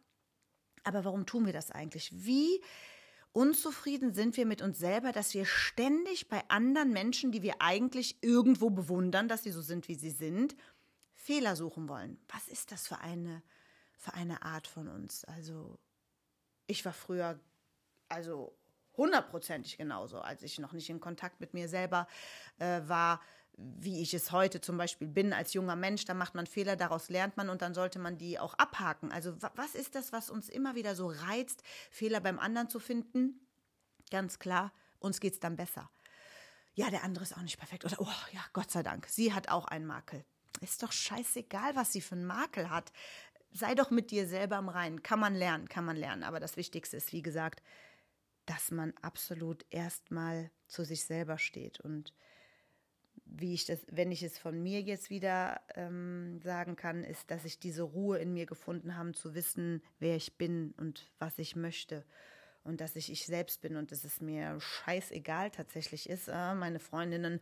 Aber 0.83 1.05
warum 1.05 1.27
tun 1.27 1.45
wir 1.45 1.53
das 1.53 1.69
eigentlich? 1.69 2.09
Wie 2.13 2.59
unzufrieden 3.31 4.11
sind 4.15 4.37
wir 4.37 4.47
mit 4.47 4.63
uns 4.63 4.79
selber, 4.79 5.11
dass 5.11 5.35
wir 5.35 5.45
ständig 5.45 6.29
bei 6.29 6.41
anderen 6.49 6.91
Menschen, 6.93 7.31
die 7.31 7.43
wir 7.43 7.61
eigentlich 7.61 8.17
irgendwo 8.23 8.71
bewundern, 8.71 9.27
dass 9.27 9.43
sie 9.43 9.51
so 9.51 9.61
sind, 9.61 9.87
wie 9.87 9.95
sie 9.95 10.09
sind, 10.09 10.55
Fehler 11.13 11.55
suchen 11.55 11.87
wollen? 11.87 12.17
Was 12.29 12.47
ist 12.47 12.71
das 12.71 12.87
für 12.87 12.97
eine 12.99 13.43
für 13.97 14.13
eine 14.13 14.43
Art 14.43 14.67
von 14.67 14.87
uns. 14.87 15.25
Also 15.25 15.79
ich 16.67 16.85
war 16.85 16.93
früher, 16.93 17.39
also 18.09 18.55
hundertprozentig 18.95 19.77
genauso, 19.77 20.19
als 20.19 20.43
ich 20.43 20.59
noch 20.59 20.73
nicht 20.73 20.89
in 20.89 20.99
Kontakt 20.99 21.39
mit 21.39 21.53
mir 21.53 21.69
selber 21.69 22.07
äh, 22.59 22.81
war, 22.87 23.21
wie 23.57 24.01
ich 24.01 24.13
es 24.13 24.31
heute 24.31 24.61
zum 24.61 24.77
Beispiel 24.77 25.07
bin 25.07 25.33
als 25.33 25.53
junger 25.53 25.75
Mensch. 25.75 26.05
Da 26.05 26.13
macht 26.13 26.35
man 26.35 26.45
Fehler, 26.45 26.75
daraus 26.75 27.09
lernt 27.09 27.37
man 27.37 27.49
und 27.49 27.61
dann 27.61 27.73
sollte 27.73 27.97
man 27.97 28.17
die 28.17 28.39
auch 28.39 28.53
abhaken. 28.55 29.11
Also 29.11 29.35
was 29.55 29.73
ist 29.73 29.95
das, 29.95 30.11
was 30.11 30.29
uns 30.29 30.47
immer 30.47 30.75
wieder 30.75 30.95
so 30.95 31.07
reizt, 31.07 31.63
Fehler 31.89 32.19
beim 32.19 32.39
anderen 32.39 32.69
zu 32.69 32.79
finden? 32.79 33.39
Ganz 34.11 34.39
klar, 34.39 34.71
uns 34.99 35.19
geht 35.19 35.33
es 35.33 35.39
dann 35.39 35.55
besser. 35.55 35.89
Ja, 36.75 36.91
der 36.91 37.03
andere 37.03 37.23
ist 37.23 37.35
auch 37.35 37.41
nicht 37.41 37.57
perfekt. 37.57 37.85
Oder, 37.85 37.99
oh 37.99 38.07
ja, 38.31 38.41
Gott 38.53 38.69
sei 38.69 38.83
Dank, 38.83 39.07
sie 39.07 39.33
hat 39.33 39.49
auch 39.49 39.65
einen 39.65 39.87
Makel. 39.87 40.23
Ist 40.61 40.83
doch 40.83 40.91
scheißegal, 40.91 41.75
was 41.75 41.91
sie 41.91 42.01
für 42.01 42.15
einen 42.15 42.25
Makel 42.25 42.69
hat 42.69 42.91
sei 43.51 43.75
doch 43.75 43.91
mit 43.91 44.11
dir 44.11 44.27
selber 44.27 44.57
im 44.57 44.69
Reinen. 44.69 45.03
Kann 45.03 45.19
man 45.19 45.35
lernen, 45.35 45.67
kann 45.67 45.85
man 45.85 45.97
lernen. 45.97 46.23
Aber 46.23 46.39
das 46.39 46.57
Wichtigste 46.57 46.97
ist, 46.97 47.13
wie 47.13 47.21
gesagt, 47.21 47.61
dass 48.45 48.71
man 48.71 48.93
absolut 49.01 49.65
erstmal 49.69 50.51
zu 50.67 50.83
sich 50.83 51.05
selber 51.05 51.37
steht. 51.37 51.79
Und 51.79 52.13
wie 53.25 53.53
ich 53.53 53.65
das, 53.65 53.85
wenn 53.91 54.11
ich 54.11 54.23
es 54.23 54.37
von 54.37 54.61
mir 54.61 54.81
jetzt 54.81 55.09
wieder 55.09 55.61
ähm, 55.75 56.39
sagen 56.41 56.75
kann, 56.75 57.03
ist, 57.03 57.29
dass 57.29 57.45
ich 57.45 57.59
diese 57.59 57.83
Ruhe 57.83 58.19
in 58.19 58.33
mir 58.33 58.45
gefunden 58.45 58.95
habe, 58.95 59.11
zu 59.11 59.35
wissen, 59.35 59.83
wer 59.99 60.15
ich 60.15 60.37
bin 60.37 60.73
und 60.77 61.11
was 61.19 61.37
ich 61.39 61.55
möchte. 61.55 62.05
Und 62.63 62.81
dass 62.81 62.95
ich 62.95 63.11
ich 63.11 63.25
selbst 63.25 63.61
bin 63.61 63.77
und 63.77 63.91
dass 63.91 64.03
es 64.03 64.21
mir 64.21 64.59
scheißegal 64.59 65.51
tatsächlich 65.51 66.09
ist. 66.09 66.27
Äh, 66.27 66.55
meine 66.55 66.79
Freundinnen 66.79 67.41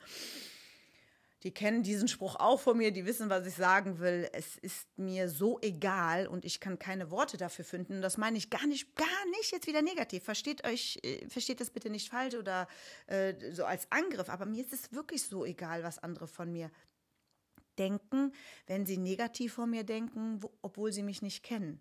die 1.44 1.54
kennen 1.54 1.84
diesen 1.84 2.08
Spruch 2.08 2.36
auch 2.38 2.60
von 2.60 2.78
mir, 2.78 2.92
die 2.92 3.06
wissen, 3.06 3.30
was 3.30 3.46
ich 3.46 3.54
sagen 3.56 4.00
will. 4.00 4.28
Es 4.34 4.58
ist 4.58 4.88
mir 4.98 5.30
so 5.30 5.60
egal 5.62 6.28
und 6.28 6.44
ich 6.44 6.60
kann 6.60 6.80
keine 6.80 7.12
Worte 7.12 7.38
dafür 7.38 7.66
finden. 7.66 8.02
Das 8.02 8.18
meine 8.18 8.38
ich 8.38 8.50
gar 8.50 8.66
nicht, 8.66 8.96
gar 8.96 9.26
nicht 9.38 9.52
jetzt 9.52 9.68
wieder 9.68 9.82
negativ. 9.82 10.24
Versteht 10.24 10.66
euch, 10.66 11.00
äh, 11.04 11.28
versteht 11.30 11.62
das 11.62 11.70
bitte 11.70 11.90
nicht 11.90 12.10
falsch 12.10 12.36
oder 12.36 12.68
äh, 13.08 13.36
so 13.52 13.66
als 13.66 13.92
Angriff. 13.92 14.30
Aber 14.30 14.46
mir 14.46 14.64
ist 14.64 14.74
es 14.74 14.92
wirklich 14.92 15.24
so 15.24 15.46
egal, 15.46 15.84
was 15.84 16.00
andere 16.00 16.28
von 16.28 16.52
mir 16.52 16.72
denken, 17.78 18.32
wenn 18.68 18.86
sie 18.86 18.98
negativ 18.98 19.54
von 19.54 19.70
mir 19.70 19.84
denken, 19.84 20.42
wo, 20.42 20.52
obwohl 20.62 20.92
sie 20.92 21.04
mich 21.04 21.22
nicht 21.22 21.44
kennen. 21.44 21.80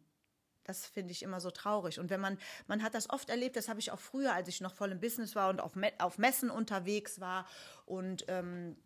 Das 0.64 0.86
finde 0.86 1.12
ich 1.12 1.22
immer 1.22 1.40
so 1.40 1.50
traurig. 1.50 2.00
Und 2.00 2.10
wenn 2.10 2.20
man, 2.20 2.38
man 2.66 2.82
hat 2.82 2.94
das 2.94 3.10
oft 3.10 3.28
erlebt, 3.28 3.56
das 3.56 3.68
habe 3.68 3.80
ich 3.80 3.92
auch 3.92 4.00
früher, 4.00 4.32
als 4.32 4.48
ich 4.48 4.60
noch 4.60 4.74
voll 4.74 4.92
im 4.92 5.00
Business 5.00 5.34
war 5.34 5.50
und 5.50 5.60
auf, 5.60 5.72
auf 5.98 6.18
Messen 6.18 6.50
unterwegs 6.50 7.20
war 7.20 7.46
und 7.84 8.24
ähm, 8.28 8.76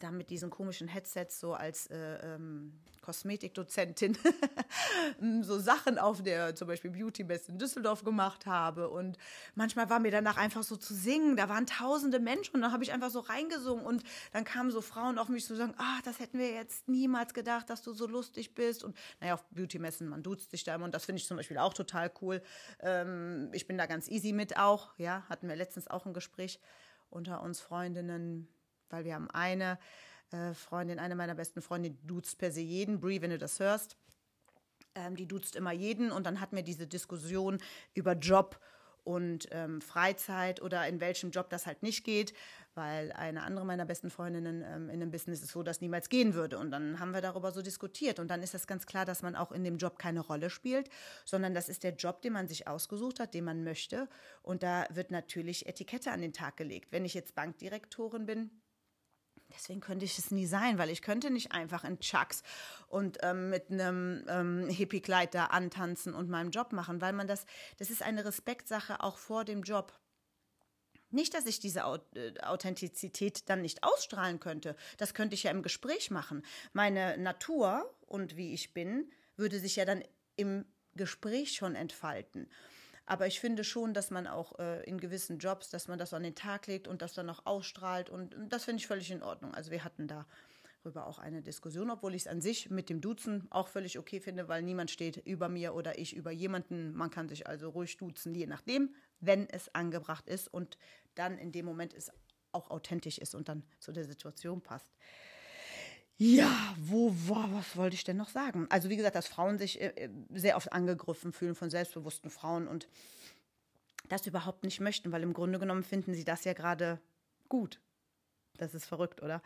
da 0.00 0.10
mit 0.10 0.30
diesen 0.30 0.50
komischen 0.50 0.88
Headsets 0.88 1.40
so 1.40 1.54
als 1.54 1.86
äh, 1.88 2.34
ähm, 2.34 2.72
Kosmetikdozentin 3.04 4.16
so 5.42 5.58
Sachen 5.58 5.98
auf 5.98 6.22
der 6.22 6.54
zum 6.54 6.68
Beispiel 6.68 6.90
Beauty 6.90 7.22
Best 7.22 7.50
in 7.50 7.58
Düsseldorf 7.58 8.02
gemacht 8.02 8.46
habe. 8.46 8.88
Und 8.88 9.18
manchmal 9.54 9.90
war 9.90 10.00
mir 10.00 10.10
danach 10.10 10.38
einfach 10.38 10.62
so 10.62 10.76
zu 10.76 10.94
singen, 10.94 11.36
da 11.36 11.50
waren 11.50 11.66
tausende 11.66 12.18
Menschen 12.18 12.54
und 12.54 12.62
dann 12.62 12.72
habe 12.72 12.82
ich 12.82 12.92
einfach 12.92 13.10
so 13.10 13.20
reingesungen. 13.20 13.84
Und 13.84 14.02
dann 14.32 14.44
kamen 14.44 14.70
so 14.70 14.80
Frauen 14.80 15.18
auf 15.18 15.28
mich 15.28 15.44
zu 15.44 15.54
sagen, 15.54 15.74
ah, 15.76 15.98
das 16.04 16.18
hätten 16.18 16.38
wir 16.38 16.50
jetzt 16.52 16.88
niemals 16.88 17.34
gedacht, 17.34 17.68
dass 17.68 17.82
du 17.82 17.92
so 17.92 18.06
lustig 18.06 18.54
bist. 18.54 18.82
Und 18.82 18.96
naja, 19.20 19.34
auf 19.34 19.44
Beauty 19.50 19.78
Messen, 19.78 20.08
man 20.08 20.22
duzt 20.22 20.50
sich 20.50 20.64
da 20.64 20.74
immer. 20.74 20.86
Und 20.86 20.94
das 20.94 21.04
finde 21.04 21.20
ich 21.20 21.26
zum 21.26 21.36
Beispiel 21.36 21.58
auch 21.58 21.74
total 21.74 22.10
cool. 22.22 22.42
Ähm, 22.80 23.50
ich 23.52 23.66
bin 23.66 23.76
da 23.76 23.84
ganz 23.84 24.08
easy 24.08 24.32
mit 24.32 24.56
auch, 24.56 24.98
ja, 24.98 25.24
hatten 25.28 25.46
wir 25.46 25.56
letztens 25.56 25.88
auch 25.88 26.06
ein 26.06 26.14
Gespräch 26.14 26.58
unter 27.10 27.42
uns 27.42 27.60
Freundinnen, 27.60 28.48
weil 28.94 29.04
wir 29.04 29.14
haben 29.14 29.28
eine 29.30 29.78
äh, 30.30 30.54
Freundin, 30.54 31.00
eine 31.00 31.16
meiner 31.16 31.34
besten 31.34 31.60
Freundinnen, 31.60 31.98
die 32.00 32.06
duzt 32.06 32.38
per 32.38 32.52
se 32.52 32.60
jeden. 32.60 33.00
Brie, 33.00 33.20
wenn 33.20 33.30
du 33.30 33.38
das 33.38 33.58
hörst, 33.58 33.96
ähm, 34.94 35.16
die 35.16 35.26
duzt 35.26 35.56
immer 35.56 35.72
jeden. 35.72 36.12
Und 36.12 36.26
dann 36.26 36.40
hatten 36.40 36.54
wir 36.54 36.62
diese 36.62 36.86
Diskussion 36.86 37.58
über 37.92 38.12
Job 38.12 38.60
und 39.02 39.48
ähm, 39.50 39.80
Freizeit 39.80 40.62
oder 40.62 40.86
in 40.88 41.00
welchem 41.00 41.30
Job 41.30 41.50
das 41.50 41.66
halt 41.66 41.82
nicht 41.82 42.04
geht, 42.04 42.32
weil 42.74 43.12
eine 43.12 43.42
andere 43.42 43.66
meiner 43.66 43.84
besten 43.84 44.10
Freundinnen 44.10 44.62
ähm, 44.62 44.88
in 44.88 45.02
einem 45.02 45.10
Business 45.10 45.42
ist 45.42 45.50
so, 45.50 45.62
dass 45.62 45.80
niemals 45.80 46.08
gehen 46.08 46.34
würde. 46.34 46.56
Und 46.58 46.70
dann 46.70 47.00
haben 47.00 47.12
wir 47.12 47.20
darüber 47.20 47.50
so 47.50 47.62
diskutiert. 47.62 48.18
Und 48.18 48.28
dann 48.28 48.42
ist 48.42 48.54
es 48.54 48.66
ganz 48.66 48.86
klar, 48.86 49.04
dass 49.04 49.22
man 49.22 49.34
auch 49.34 49.50
in 49.50 49.64
dem 49.64 49.76
Job 49.76 49.98
keine 49.98 50.20
Rolle 50.20 50.50
spielt, 50.50 50.88
sondern 51.24 51.52
das 51.52 51.68
ist 51.68 51.82
der 51.82 51.94
Job, 51.96 52.22
den 52.22 52.32
man 52.32 52.46
sich 52.46 52.66
ausgesucht 52.68 53.18
hat, 53.18 53.34
den 53.34 53.44
man 53.44 53.64
möchte. 53.64 54.08
Und 54.42 54.62
da 54.62 54.86
wird 54.90 55.10
natürlich 55.10 55.66
Etikette 55.66 56.12
an 56.12 56.22
den 56.22 56.32
Tag 56.32 56.56
gelegt. 56.56 56.92
Wenn 56.92 57.04
ich 57.04 57.14
jetzt 57.14 57.34
Bankdirektorin 57.34 58.24
bin, 58.24 58.50
Deswegen 59.54 59.80
könnte 59.80 60.04
ich 60.04 60.18
es 60.18 60.30
nie 60.30 60.46
sein, 60.46 60.78
weil 60.78 60.90
ich 60.90 61.02
könnte 61.02 61.30
nicht 61.30 61.52
einfach 61.52 61.84
in 61.84 61.98
Chucks 62.00 62.42
und 62.88 63.18
ähm, 63.22 63.50
mit 63.50 63.70
einem 63.70 64.24
ähm, 64.28 64.68
Hippie-Kleid 64.68 65.34
da 65.34 65.46
antanzen 65.46 66.14
und 66.14 66.28
meinen 66.28 66.50
Job 66.50 66.72
machen, 66.72 67.00
weil 67.00 67.12
man 67.12 67.26
das, 67.26 67.46
das 67.78 67.90
ist 67.90 68.02
eine 68.02 68.24
Respektsache 68.24 69.02
auch 69.02 69.18
vor 69.18 69.44
dem 69.44 69.62
Job. 69.62 69.92
Nicht, 71.10 71.34
dass 71.34 71.46
ich 71.46 71.60
diese 71.60 71.80
äh, 71.80 72.40
Authentizität 72.40 73.48
dann 73.48 73.62
nicht 73.62 73.84
ausstrahlen 73.84 74.40
könnte. 74.40 74.74
Das 74.96 75.14
könnte 75.14 75.34
ich 75.34 75.44
ja 75.44 75.52
im 75.52 75.62
Gespräch 75.62 76.10
machen. 76.10 76.44
Meine 76.72 77.16
Natur 77.18 77.94
und 78.06 78.36
wie 78.36 78.52
ich 78.52 78.74
bin, 78.74 79.10
würde 79.36 79.60
sich 79.60 79.76
ja 79.76 79.84
dann 79.84 80.02
im 80.36 80.64
Gespräch 80.94 81.54
schon 81.54 81.76
entfalten. 81.76 82.48
Aber 83.06 83.26
ich 83.26 83.40
finde 83.40 83.64
schon, 83.64 83.92
dass 83.92 84.10
man 84.10 84.26
auch 84.26 84.58
äh, 84.58 84.82
in 84.84 84.98
gewissen 84.98 85.38
Jobs, 85.38 85.68
dass 85.68 85.88
man 85.88 85.98
das 85.98 86.14
an 86.14 86.22
den 86.22 86.34
Tag 86.34 86.66
legt 86.66 86.88
und 86.88 87.02
das 87.02 87.12
dann 87.12 87.28
auch 87.28 87.44
ausstrahlt. 87.44 88.08
Und, 88.08 88.34
das 88.48 88.64
finde 88.64 88.80
ich 88.80 88.86
völlig 88.86 89.10
in 89.10 89.22
Ordnung. 89.22 89.54
Also 89.54 89.70
wir 89.70 89.84
hatten 89.84 90.08
darüber 90.08 91.06
auch 91.06 91.18
eine 91.18 91.42
Diskussion, 91.42 91.90
obwohl 91.90 92.14
ich 92.14 92.22
es 92.22 92.28
an 92.28 92.40
sich 92.40 92.70
mit 92.70 92.88
dem 92.88 93.02
Duzen 93.02 93.46
auch 93.50 93.68
völlig 93.68 93.98
okay 93.98 94.20
finde, 94.20 94.48
weil 94.48 94.62
niemand 94.62 94.90
steht 94.90 95.18
über 95.18 95.48
mir 95.48 95.74
oder 95.74 95.98
ich 95.98 96.16
über 96.16 96.30
jemanden. 96.30 96.94
Man 96.94 97.10
kann 97.10 97.28
sich 97.28 97.46
also 97.46 97.68
ruhig 97.68 97.98
duzen, 97.98 98.34
je 98.34 98.46
nachdem, 98.46 98.94
wenn 99.20 99.48
es 99.50 99.74
angebracht 99.74 100.26
ist 100.26 100.48
und 100.48 100.78
dann 101.14 101.36
in 101.36 101.52
dem 101.52 101.66
Moment 101.66 101.92
es 101.92 102.10
auch 102.52 102.70
authentisch 102.70 103.18
ist 103.18 103.34
und 103.34 103.48
dann 103.48 103.64
zu 103.80 103.92
der 103.92 104.04
Situation 104.04 104.62
passt. 104.62 104.88
Ja, 106.16 106.74
wo 106.78 107.12
war, 107.28 107.52
was 107.52 107.76
wollte 107.76 107.96
ich 107.96 108.04
denn 108.04 108.16
noch 108.16 108.28
sagen? 108.28 108.66
Also 108.70 108.88
wie 108.88 108.96
gesagt, 108.96 109.16
dass 109.16 109.26
Frauen 109.26 109.58
sich 109.58 109.80
äh, 109.80 109.88
äh, 109.88 110.10
sehr 110.30 110.56
oft 110.56 110.72
angegriffen 110.72 111.32
fühlen 111.32 111.56
von 111.56 111.70
selbstbewussten 111.70 112.30
Frauen 112.30 112.68
und 112.68 112.88
das 114.08 114.26
überhaupt 114.26 114.62
nicht 114.62 114.80
möchten, 114.80 115.10
weil 115.10 115.22
im 115.22 115.32
Grunde 115.32 115.58
genommen 115.58 115.82
finden 115.82 116.14
sie 116.14 116.24
das 116.24 116.44
ja 116.44 116.52
gerade 116.52 117.00
gut. 117.48 117.80
Das 118.56 118.74
ist 118.74 118.86
verrückt, 118.86 119.22
oder? 119.22 119.42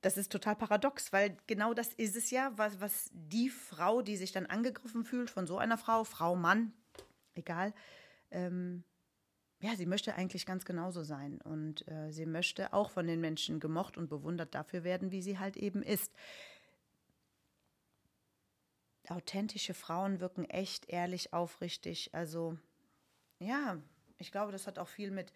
Das 0.00 0.16
ist 0.16 0.32
total 0.32 0.56
paradox, 0.56 1.12
weil 1.12 1.36
genau 1.46 1.74
das 1.74 1.92
ist 1.92 2.16
es 2.16 2.30
ja, 2.30 2.52
was, 2.56 2.80
was 2.80 3.10
die 3.12 3.50
Frau, 3.50 4.00
die 4.00 4.16
sich 4.16 4.32
dann 4.32 4.46
angegriffen 4.46 5.04
fühlt 5.04 5.28
von 5.28 5.46
so 5.46 5.58
einer 5.58 5.76
Frau, 5.76 6.04
Frau, 6.04 6.36
Mann, 6.36 6.72
egal, 7.34 7.74
ähm, 8.30 8.82
ja, 9.66 9.74
sie 9.74 9.86
möchte 9.86 10.14
eigentlich 10.14 10.46
ganz 10.46 10.64
genauso 10.64 11.02
sein 11.02 11.40
und 11.40 11.88
äh, 11.88 12.12
sie 12.12 12.24
möchte 12.24 12.72
auch 12.72 12.90
von 12.90 13.08
den 13.08 13.20
Menschen 13.20 13.58
gemocht 13.58 13.96
und 13.96 14.08
bewundert 14.08 14.54
dafür 14.54 14.84
werden, 14.84 15.10
wie 15.10 15.22
sie 15.22 15.40
halt 15.40 15.56
eben 15.56 15.82
ist. 15.82 16.12
Authentische 19.08 19.74
Frauen 19.74 20.20
wirken 20.20 20.44
echt 20.44 20.88
ehrlich, 20.88 21.32
aufrichtig. 21.32 22.10
Also 22.12 22.56
ja, 23.40 23.82
ich 24.18 24.30
glaube, 24.30 24.52
das 24.52 24.68
hat 24.68 24.78
auch 24.78 24.88
viel 24.88 25.10
mit 25.10 25.32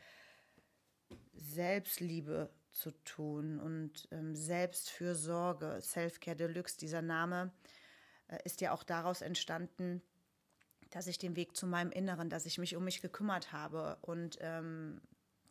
Selbstliebe 1.32 2.50
zu 2.70 2.92
tun 3.04 3.58
und 3.58 4.06
ähm, 4.12 4.36
Selbstfürsorge. 4.36 5.80
Selfcare 5.80 6.36
Deluxe, 6.36 6.78
dieser 6.78 7.02
Name 7.02 7.52
äh, 8.28 8.38
ist 8.44 8.60
ja 8.60 8.70
auch 8.70 8.84
daraus 8.84 9.22
entstanden, 9.22 10.02
dass 10.90 11.06
ich 11.06 11.18
den 11.18 11.36
Weg 11.36 11.56
zu 11.56 11.66
meinem 11.66 11.92
Inneren, 11.92 12.30
dass 12.30 12.46
ich 12.46 12.58
mich 12.58 12.76
um 12.76 12.84
mich 12.84 13.00
gekümmert 13.00 13.52
habe 13.52 13.96
und 14.02 14.38
ähm, 14.40 15.00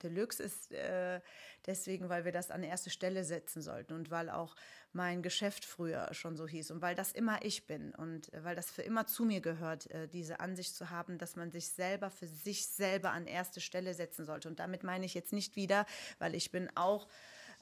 Deluxe 0.04 0.42
ist 0.42 0.72
äh, 0.72 1.22
deswegen, 1.66 2.10
weil 2.10 2.26
wir 2.26 2.32
das 2.32 2.52
an 2.52 2.64
erste 2.64 2.90
Stelle 2.90 3.24
setzen 3.24 3.62
sollten 3.62 3.94
und 3.94 4.10
weil 4.12 4.30
auch 4.30 4.56
mein 4.92 5.22
Geschäft 5.22 5.66
früher 5.66 6.14
schon 6.14 6.36
so 6.36 6.48
hieß 6.48 6.72
und 6.72 6.82
weil 6.82 6.96
das 6.96 7.12
immer 7.12 7.44
ich 7.44 7.68
bin 7.68 7.94
und 7.96 8.34
äh, 8.34 8.44
weil 8.44 8.56
das 8.56 8.72
für 8.72 8.82
immer 8.82 9.06
zu 9.06 9.26
mir 9.26 9.42
gehört, 9.42 9.90
äh, 9.92 10.08
diese 10.08 10.40
Ansicht 10.40 10.76
zu 10.76 10.90
haben, 10.90 11.18
dass 11.18 11.36
man 11.36 11.52
sich 11.52 11.70
selber 11.70 12.10
für 12.10 12.28
sich 12.28 12.68
selber 12.68 13.12
an 13.12 13.28
erste 13.28 13.62
Stelle 13.62 13.94
setzen 13.94 14.26
sollte. 14.26 14.48
Und 14.48 14.60
damit 14.60 14.84
meine 14.84 15.06
ich 15.06 15.14
jetzt 15.14 15.34
nicht 15.34 15.56
wieder, 15.56 15.86
weil 16.18 16.36
ich 16.36 16.52
bin 16.52 16.70
auch 16.76 17.08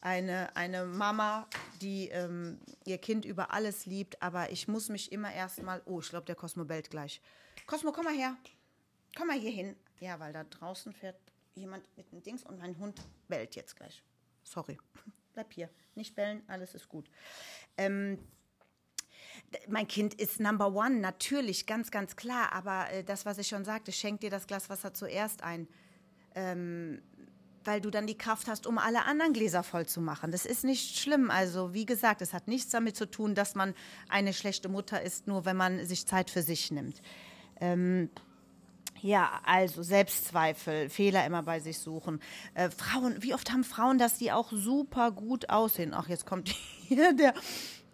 eine, 0.01 0.55
eine 0.55 0.85
Mama, 0.85 1.47
die 1.81 2.09
ähm, 2.09 2.59
ihr 2.85 2.97
Kind 2.97 3.25
über 3.25 3.51
alles 3.51 3.85
liebt, 3.85 4.21
aber 4.21 4.51
ich 4.51 4.67
muss 4.67 4.89
mich 4.89 5.11
immer 5.11 5.33
erstmal, 5.33 5.81
oh, 5.85 5.99
ich 5.99 6.09
glaube, 6.09 6.25
der 6.25 6.35
Cosmo 6.35 6.65
bellt 6.65 6.89
gleich. 6.89 7.21
Cosmo, 7.65 7.91
komm 7.91 8.05
mal 8.05 8.15
her. 8.15 8.35
Komm 9.15 9.27
mal 9.27 9.39
hier 9.39 9.51
hin. 9.51 9.75
Ja, 9.99 10.19
weil 10.19 10.33
da 10.33 10.43
draußen 10.43 10.93
fährt 10.93 11.19
jemand 11.55 11.85
mit 11.97 12.11
dem 12.11 12.21
Dings 12.21 12.43
und 12.43 12.59
mein 12.59 12.77
Hund 12.77 13.01
bellt 13.27 13.55
jetzt 13.55 13.75
gleich. 13.75 14.03
Sorry. 14.43 14.77
Bleib 15.33 15.51
hier. 15.53 15.69
Nicht 15.95 16.15
bellen, 16.15 16.43
alles 16.47 16.75
ist 16.75 16.87
gut. 16.87 17.09
Ähm, 17.77 18.19
mein 19.67 19.87
Kind 19.87 20.13
ist 20.13 20.39
Number 20.39 20.73
One, 20.73 20.99
natürlich, 20.99 21.65
ganz, 21.65 21.91
ganz 21.91 22.15
klar. 22.15 22.53
Aber 22.53 22.89
äh, 22.91 23.03
das, 23.03 23.25
was 23.25 23.37
ich 23.37 23.47
schon 23.47 23.65
sagte, 23.65 23.91
schenk 23.91 24.21
dir 24.21 24.29
das 24.29 24.47
Glas 24.47 24.69
Wasser 24.69 24.93
zuerst 24.93 25.43
ein. 25.43 25.67
Ähm, 26.35 27.01
weil 27.67 27.81
du 27.81 27.91
dann 27.91 28.07
die 28.07 28.17
Kraft 28.17 28.47
hast, 28.47 28.65
um 28.65 28.77
alle 28.77 29.03
anderen 29.03 29.33
Gläser 29.33 29.61
voll 29.61 29.85
zu 29.85 29.99
machen. 29.99 30.31
Das 30.31 30.45
ist 30.45 30.63
nicht 30.63 30.97
schlimm. 30.97 31.29
Also 31.29 31.73
wie 31.73 31.85
gesagt, 31.85 32.21
es 32.21 32.33
hat 32.33 32.47
nichts 32.47 32.71
damit 32.71 32.95
zu 32.95 33.05
tun, 33.11 33.35
dass 33.35 33.55
man 33.55 33.75
eine 34.07 34.33
schlechte 34.33 34.69
Mutter 34.69 35.01
ist, 35.01 35.27
nur 35.27 35.43
wenn 35.43 35.57
man 35.57 35.85
sich 35.85 36.07
Zeit 36.07 36.29
für 36.29 36.41
sich 36.41 36.71
nimmt. 36.71 37.01
Ähm, 37.59 38.09
ja, 39.01 39.41
also 39.43 39.83
Selbstzweifel, 39.83 40.89
Fehler 40.89 41.25
immer 41.25 41.43
bei 41.43 41.59
sich 41.59 41.77
suchen. 41.77 42.21
Äh, 42.53 42.69
Frauen, 42.71 43.21
wie 43.21 43.33
oft 43.33 43.51
haben 43.51 43.65
Frauen 43.65 43.97
das, 43.97 44.17
die 44.17 44.31
auch 44.31 44.51
super 44.51 45.11
gut 45.11 45.49
aussehen? 45.49 45.93
Ach, 45.93 46.07
jetzt 46.07 46.25
kommt 46.25 46.49
hier 46.87 47.13
der, 47.13 47.33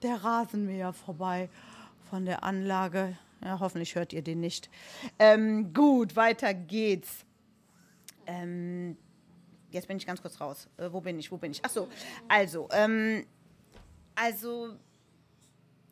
der 0.03 0.23
Rasenmäher 0.23 0.93
vorbei 0.93 1.49
von 2.11 2.25
der 2.25 2.43
Anlage. 2.43 3.17
Ja, 3.43 3.59
hoffentlich 3.59 3.95
hört 3.95 4.13
ihr 4.13 4.21
den 4.21 4.39
nicht. 4.39 4.69
Ähm, 5.17 5.73
gut, 5.73 6.15
weiter 6.15 6.53
geht's. 6.53 7.25
Ähm, 8.25 8.95
jetzt 9.73 9.87
bin 9.87 9.97
ich 9.97 10.05
ganz 10.05 10.21
kurz 10.21 10.39
raus. 10.39 10.67
Äh, 10.77 10.91
wo 10.91 11.01
bin 11.01 11.19
ich? 11.19 11.31
Wo 11.31 11.37
bin 11.37 11.51
ich? 11.51 11.59
Ach 11.63 11.69
so, 11.69 11.89
also, 12.27 12.69
ähm, 12.71 13.25
also 14.15 14.77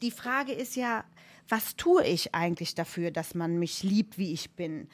die 0.01 0.11
Frage 0.11 0.53
ist 0.53 0.75
ja, 0.75 1.03
was 1.49 1.75
tue 1.75 2.05
ich 2.05 2.33
eigentlich 2.33 2.75
dafür, 2.75 3.11
dass 3.11 3.35
man 3.35 3.59
mich 3.59 3.83
liebt, 3.83 4.17
wie 4.17 4.31
ich 4.31 4.51
bin? 4.51 4.87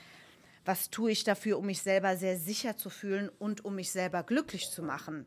Was 0.65 0.89
tue 0.89 1.11
ich 1.11 1.23
dafür, 1.23 1.59
um 1.59 1.65
mich 1.65 1.81
selber 1.81 2.17
sehr 2.17 2.37
sicher 2.37 2.75
zu 2.75 2.89
fühlen 2.89 3.29
und 3.39 3.63
um 3.63 3.75
mich 3.75 3.91
selber 3.91 4.23
glücklich 4.23 4.69
zu 4.69 4.81
machen? 4.83 5.25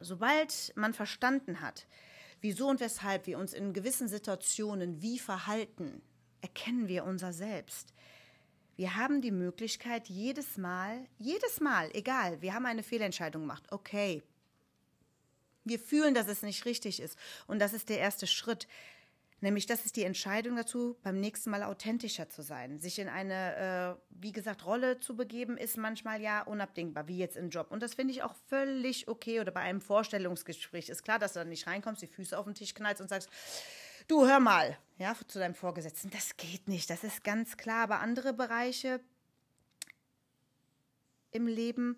Sobald 0.00 0.72
man 0.74 0.94
verstanden 0.94 1.60
hat, 1.60 1.86
wieso 2.40 2.68
und 2.68 2.80
weshalb 2.80 3.26
wir 3.26 3.38
uns 3.38 3.52
in 3.52 3.72
gewissen 3.72 4.08
Situationen 4.08 5.02
wie 5.02 5.18
verhalten, 5.18 6.02
erkennen 6.40 6.88
wir 6.88 7.04
unser 7.04 7.32
Selbst. 7.32 7.92
Wir 8.76 8.96
haben 8.96 9.20
die 9.20 9.30
Möglichkeit, 9.30 10.08
jedes 10.08 10.56
Mal, 10.56 11.06
jedes 11.18 11.60
Mal, 11.60 11.90
egal, 11.94 12.40
wir 12.40 12.54
haben 12.54 12.66
eine 12.66 12.82
Fehlentscheidung 12.82 13.42
gemacht, 13.42 13.64
okay. 13.70 14.22
Wir 15.64 15.78
fühlen, 15.78 16.14
dass 16.14 16.26
es 16.26 16.42
nicht 16.42 16.64
richtig 16.64 17.00
ist. 17.00 17.16
Und 17.46 17.60
das 17.60 17.72
ist 17.72 17.88
der 17.88 17.98
erste 17.98 18.26
Schritt. 18.26 18.66
Nämlich, 19.42 19.66
das 19.66 19.84
ist 19.84 19.96
die 19.96 20.04
Entscheidung 20.04 20.54
dazu, 20.54 20.96
beim 21.02 21.18
nächsten 21.18 21.50
Mal 21.50 21.64
authentischer 21.64 22.28
zu 22.28 22.42
sein. 22.42 22.78
Sich 22.78 23.00
in 23.00 23.08
eine, 23.08 23.96
äh, 23.98 24.02
wie 24.10 24.30
gesagt, 24.30 24.64
Rolle 24.64 25.00
zu 25.00 25.16
begeben, 25.16 25.56
ist 25.56 25.76
manchmal 25.76 26.20
ja 26.20 26.42
unabdingbar, 26.42 27.08
wie 27.08 27.18
jetzt 27.18 27.36
im 27.36 27.50
Job. 27.50 27.72
Und 27.72 27.82
das 27.82 27.94
finde 27.94 28.12
ich 28.12 28.22
auch 28.22 28.36
völlig 28.46 29.08
okay. 29.08 29.40
Oder 29.40 29.50
bei 29.50 29.60
einem 29.60 29.80
Vorstellungsgespräch 29.80 30.88
ist 30.88 31.02
klar, 31.02 31.18
dass 31.18 31.32
du 31.32 31.40
dann 31.40 31.48
nicht 31.48 31.66
reinkommst, 31.66 32.02
die 32.02 32.06
Füße 32.06 32.38
auf 32.38 32.44
den 32.44 32.54
Tisch 32.54 32.72
knallst 32.72 33.00
und 33.00 33.08
sagst, 33.08 33.28
du 34.08 34.26
hör 34.26 34.40
mal, 34.40 34.78
ja, 34.98 35.16
zu 35.26 35.38
deinem 35.38 35.54
Vorgesetzten, 35.54 36.10
das 36.10 36.36
geht 36.36 36.68
nicht, 36.68 36.88
das 36.90 37.04
ist 37.04 37.24
ganz 37.24 37.56
klar. 37.56 37.84
Aber 37.84 38.00
andere 38.00 38.32
Bereiche 38.32 39.00
im 41.30 41.46
Leben, 41.46 41.96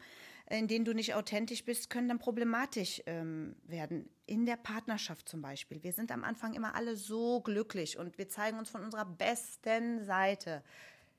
in 0.48 0.68
denen 0.68 0.84
du 0.84 0.94
nicht 0.94 1.14
authentisch 1.14 1.64
bist, 1.64 1.90
können 1.90 2.08
dann 2.08 2.18
problematisch 2.18 3.02
ähm, 3.06 3.56
werden. 3.64 4.08
In 4.26 4.46
der 4.46 4.56
Partnerschaft 4.56 5.28
zum 5.28 5.42
Beispiel. 5.42 5.82
Wir 5.82 5.92
sind 5.92 6.12
am 6.12 6.24
Anfang 6.24 6.54
immer 6.54 6.74
alle 6.74 6.96
so 6.96 7.40
glücklich 7.40 7.98
und 7.98 8.16
wir 8.18 8.28
zeigen 8.28 8.58
uns 8.58 8.70
von 8.70 8.82
unserer 8.82 9.04
besten 9.04 10.04
Seite. 10.04 10.62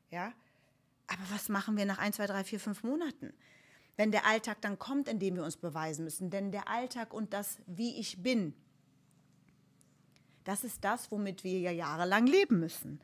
Ja, 0.10 0.34
aber 1.08 1.24
was 1.32 1.50
machen 1.50 1.78
wir 1.78 1.86
nach 1.86 2.00
ein, 2.00 2.13
zwei, 2.13 2.26
drei, 2.26 2.43
vier, 2.43 2.60
fünf 2.60 2.84
Monaten? 2.84 3.34
Wenn 3.98 4.12
der 4.12 4.26
Alltag 4.26 4.62
dann 4.62 4.78
kommt, 4.78 5.08
in 5.08 5.19
dem 5.19 5.36
wir 5.36 5.43
uns 5.43 5.58
beweisen 5.58 6.04
müssen. 6.04 6.30
Denn 6.30 6.52
der 6.52 6.67
Alltag 6.67 7.13
und 7.13 7.34
das, 7.34 7.60
wie 7.65 8.00
ich 8.00 8.21
bin, 8.21 8.54
das 10.46 10.64
ist 10.64 10.84
das, 10.84 11.12
womit 11.12 11.44
wir 11.44 11.60
ja 11.60 11.72
jahrelang 11.72 12.26
leben 12.26 12.60
müssen. 12.60 13.02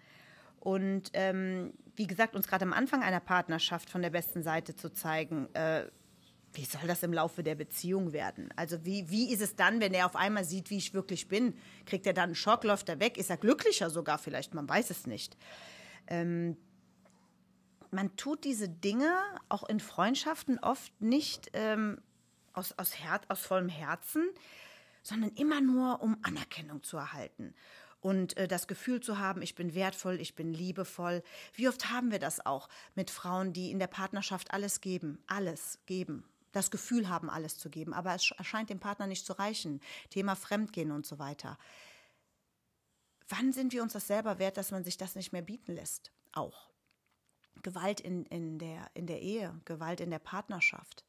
Und 0.60 1.10
ähm, 1.14 1.74
wie 1.96 2.08
gesagt, 2.08 2.36
uns 2.36 2.48
gerade 2.48 2.64
am 2.64 2.74
Anfang 2.74 3.04
einer 3.04 3.20
Partnerschaft 3.20 3.90
von 3.90 4.02
der 4.02 4.12
besten 4.12 4.44
Seite 4.44 4.76
zu 4.76 4.94
zeigen, 4.94 5.54
äh, 5.54 5.86
wie 6.54 6.66
soll 6.66 6.86
das 6.86 7.04
im 7.04 7.14
Laufe 7.14 7.44
der 7.44 7.56
Beziehung 7.56 8.14
werden? 8.14 8.50
Also 8.56 8.84
wie, 8.86 9.10
wie 9.10 9.34
ist 9.34 9.42
es 9.42 9.56
dann, 9.56 9.80
wenn 9.80 9.94
er 9.94 10.06
auf 10.06 10.16
einmal 10.16 10.44
sieht, 10.44 10.70
wie 10.70 10.78
ich 10.78 10.94
wirklich 10.94 11.28
bin? 11.28 11.56
Kriegt 11.86 12.06
er 12.06 12.14
dann 12.14 12.26
einen 12.26 12.36
Schock, 12.36 12.64
läuft 12.64 12.90
er 12.90 13.00
weg? 13.00 13.18
Ist 13.18 13.30
er 13.30 13.38
glücklicher 13.38 13.90
sogar 13.90 14.18
vielleicht? 14.18 14.54
Man 14.54 14.68
weiß 14.68 14.90
es 14.90 15.08
nicht. 15.08 15.38
Ähm, 16.08 16.58
man 17.90 18.16
tut 18.16 18.44
diese 18.44 18.70
Dinge 18.70 19.12
auch 19.50 19.68
in 19.68 19.80
Freundschaften 19.80 20.60
oft 20.60 20.92
nicht 21.02 21.50
ähm, 21.54 22.02
aus, 22.54 22.74
aus, 22.78 23.00
Her 23.00 23.22
aus 23.28 23.42
vollem 23.42 23.70
Herzen, 23.70 24.30
sondern 25.04 25.32
immer 25.32 25.62
nur, 25.62 26.02
um 26.02 26.18
Anerkennung 26.24 26.84
zu 26.84 26.98
erhalten 26.98 27.54
und 28.02 28.36
äh, 28.36 28.48
das 28.48 28.68
Gefühl 28.68 29.00
zu 29.00 29.20
haben, 29.20 29.42
ich 29.42 29.56
bin 29.56 29.74
wertvoll, 29.74 30.20
ich 30.20 30.36
bin 30.36 30.54
liebevoll. 30.54 31.24
Wie 31.54 31.70
oft 31.70 31.92
haben 31.92 32.12
wir 32.12 32.20
das 32.20 32.46
auch 32.46 32.68
mit 32.96 33.10
Frauen, 33.10 33.54
die 33.54 33.72
in 33.72 33.80
der 33.80 33.88
Partnerschaft 33.88 34.52
alles 34.52 34.82
geben, 34.82 35.24
alles 35.28 35.80
geben, 35.86 36.26
das 36.52 36.72
Gefühl 36.72 37.08
haben, 37.08 37.30
alles 37.30 37.58
zu 37.58 37.70
geben, 37.70 37.94
aber 37.94 38.14
es 38.14 38.32
erscheint 38.32 38.70
dem 38.70 38.80
Partner 38.80 39.08
nicht 39.08 39.26
zu 39.26 39.34
reichen. 39.34 39.80
Thema 40.10 40.36
Fremdgehen 40.36 40.92
und 40.92 41.06
so 41.06 41.20
weiter. 41.20 41.58
Wann 43.30 43.54
sind 43.54 43.72
wir 43.72 43.84
uns 43.84 43.94
das 43.94 44.08
selber 44.08 44.40
wert, 44.40 44.58
dass 44.58 44.72
man 44.72 44.84
sich 44.84 44.98
das 44.98 45.16
nicht 45.16 45.32
mehr 45.32 45.44
bieten 45.44 45.74
lässt? 45.74 46.12
Auch. 46.34 46.70
Gewalt 47.64 48.02
in, 48.02 48.26
in, 48.26 48.58
der, 48.58 48.90
in 48.94 49.08
der 49.08 49.22
Ehe, 49.22 49.62
Gewalt 49.66 50.02
in 50.02 50.10
der 50.10 50.20
Partnerschaft 50.20 51.06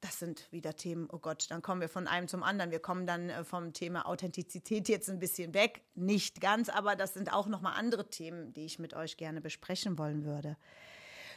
das 0.00 0.18
sind 0.18 0.50
wieder 0.50 0.74
Themen, 0.74 1.08
oh 1.10 1.18
Gott, 1.18 1.50
dann 1.50 1.60
kommen 1.60 1.80
wir 1.80 1.88
von 1.88 2.06
einem 2.06 2.26
zum 2.26 2.42
anderen. 2.42 2.70
Wir 2.70 2.80
kommen 2.80 3.06
dann 3.06 3.28
äh, 3.28 3.44
vom 3.44 3.72
Thema 3.72 4.06
Authentizität 4.06 4.88
jetzt 4.88 5.10
ein 5.10 5.18
bisschen 5.18 5.52
weg. 5.52 5.82
Nicht 5.94 6.40
ganz, 6.40 6.68
aber 6.68 6.96
das 6.96 7.14
sind 7.14 7.32
auch 7.32 7.46
nochmal 7.46 7.74
andere 7.74 8.08
Themen, 8.08 8.52
die 8.54 8.64
ich 8.64 8.78
mit 8.78 8.94
euch 8.94 9.16
gerne 9.16 9.40
besprechen 9.40 9.98
wollen 9.98 10.24
würde. 10.24 10.56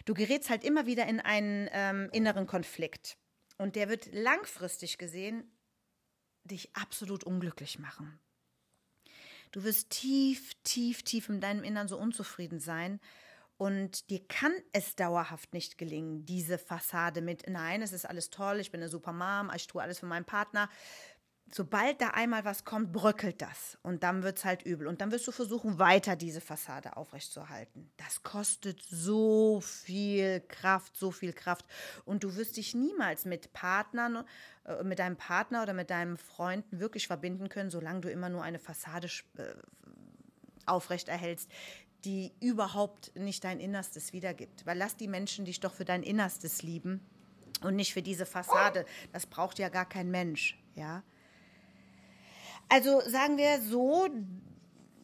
Du 0.05 0.13
gerätst 0.13 0.49
halt 0.49 0.63
immer 0.63 0.85
wieder 0.85 1.07
in 1.07 1.19
einen 1.19 1.69
ähm, 1.71 2.09
inneren 2.13 2.47
Konflikt. 2.47 3.17
Und 3.57 3.75
der 3.75 3.89
wird 3.89 4.13
langfristig 4.13 4.97
gesehen 4.97 5.43
dich 6.45 6.75
absolut 6.75 7.23
unglücklich 7.23 7.79
machen. 7.79 8.19
Du 9.51 9.63
wirst 9.63 9.91
tief, 9.91 10.53
tief, 10.63 11.03
tief 11.03 11.29
in 11.29 11.39
deinem 11.39 11.63
Innern 11.63 11.87
so 11.87 11.97
unzufrieden 11.97 12.59
sein 12.59 12.99
und 13.57 14.09
dir 14.09 14.25
kann 14.27 14.53
es 14.71 14.95
dauerhaft 14.95 15.53
nicht 15.53 15.77
gelingen, 15.77 16.25
diese 16.25 16.57
Fassade 16.57 17.21
mit, 17.21 17.47
nein, 17.47 17.81
es 17.81 17.93
ist 17.93 18.05
alles 18.05 18.29
toll, 18.29 18.59
ich 18.59 18.71
bin 18.71 18.81
eine 18.81 18.89
super 18.89 19.13
Mom, 19.13 19.51
ich 19.55 19.67
tue 19.67 19.81
alles 19.81 19.99
für 19.99 20.05
meinen 20.05 20.25
Partner. 20.25 20.69
Sobald 21.51 22.01
da 22.01 22.07
einmal 22.09 22.45
was 22.45 22.63
kommt, 22.63 22.93
bröckelt 22.93 23.41
das. 23.41 23.77
Und 23.83 24.01
dann 24.01 24.23
wird 24.23 24.39
es 24.39 24.45
halt 24.45 24.63
übel. 24.63 24.87
Und 24.87 25.01
dann 25.01 25.11
wirst 25.11 25.27
du 25.27 25.31
versuchen, 25.31 25.77
weiter 25.77 26.15
diese 26.15 26.41
Fassade 26.41 26.97
aufrechtzuerhalten. 26.97 27.91
Das 27.97 28.23
kostet 28.23 28.81
so 28.81 29.61
viel 29.61 30.39
Kraft, 30.47 30.97
so 30.97 31.11
viel 31.11 31.33
Kraft. 31.33 31.65
Und 32.05 32.23
du 32.23 32.35
wirst 32.37 32.57
dich 32.57 32.73
niemals 32.73 33.25
mit 33.25 33.53
Partnern, 33.53 34.25
äh, 34.65 34.83
mit 34.83 34.97
deinem 34.97 35.17
Partner 35.17 35.61
oder 35.61 35.73
mit 35.73 35.91
deinem 35.91 36.17
Freunden 36.17 36.79
wirklich 36.79 37.07
verbinden 37.07 37.49
können, 37.49 37.69
solange 37.69 38.01
du 38.01 38.09
immer 38.09 38.29
nur 38.29 38.41
eine 38.41 38.57
Fassade 38.57 39.09
äh, 39.37 39.53
aufrechterhältst, 40.65 41.49
die 42.05 42.33
überhaupt 42.39 43.15
nicht 43.15 43.43
dein 43.43 43.59
Innerstes 43.59 44.13
wiedergibt. 44.13 44.65
Weil 44.65 44.77
lass 44.77 44.95
die 44.95 45.07
Menschen 45.07 45.45
dich 45.45 45.59
doch 45.59 45.73
für 45.73 45.85
dein 45.85 46.03
Innerstes 46.03 46.61
lieben 46.61 47.01
und 47.61 47.75
nicht 47.75 47.93
für 47.93 48.01
diese 48.01 48.25
Fassade. 48.25 48.85
Das 49.11 49.25
braucht 49.25 49.59
ja 49.59 49.69
gar 49.69 49.87
kein 49.87 50.11
Mensch, 50.11 50.57
ja. 50.75 51.03
Also 52.69 53.01
sagen 53.01 53.37
wir 53.37 53.61
so, 53.61 54.07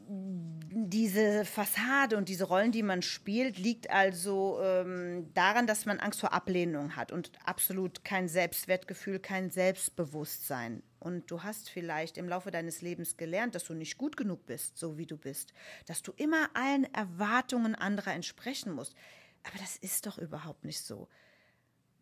diese 0.09 1.45
Fassade 1.45 2.17
und 2.17 2.29
diese 2.29 2.45
Rollen, 2.45 2.71
die 2.71 2.83
man 2.83 3.01
spielt, 3.01 3.57
liegt 3.57 3.89
also 3.89 4.59
ähm, 4.61 5.31
daran, 5.33 5.67
dass 5.67 5.85
man 5.85 5.99
Angst 5.99 6.19
vor 6.19 6.33
Ablehnung 6.33 6.95
hat 6.95 7.11
und 7.11 7.31
absolut 7.45 8.03
kein 8.03 8.27
Selbstwertgefühl, 8.27 9.19
kein 9.19 9.51
Selbstbewusstsein. 9.51 10.81
Und 10.99 11.31
du 11.31 11.43
hast 11.43 11.69
vielleicht 11.69 12.17
im 12.17 12.27
Laufe 12.27 12.51
deines 12.51 12.81
Lebens 12.81 13.15
gelernt, 13.15 13.55
dass 13.55 13.63
du 13.63 13.73
nicht 13.73 13.97
gut 13.97 14.17
genug 14.17 14.45
bist, 14.45 14.77
so 14.77 14.97
wie 14.97 15.05
du 15.05 15.17
bist, 15.17 15.53
dass 15.85 16.01
du 16.01 16.11
immer 16.17 16.49
allen 16.53 16.93
Erwartungen 16.93 17.75
anderer 17.75 18.13
entsprechen 18.13 18.73
musst. 18.73 18.95
Aber 19.43 19.57
das 19.59 19.77
ist 19.77 20.05
doch 20.05 20.17
überhaupt 20.17 20.65
nicht 20.65 20.81
so. 20.81 21.07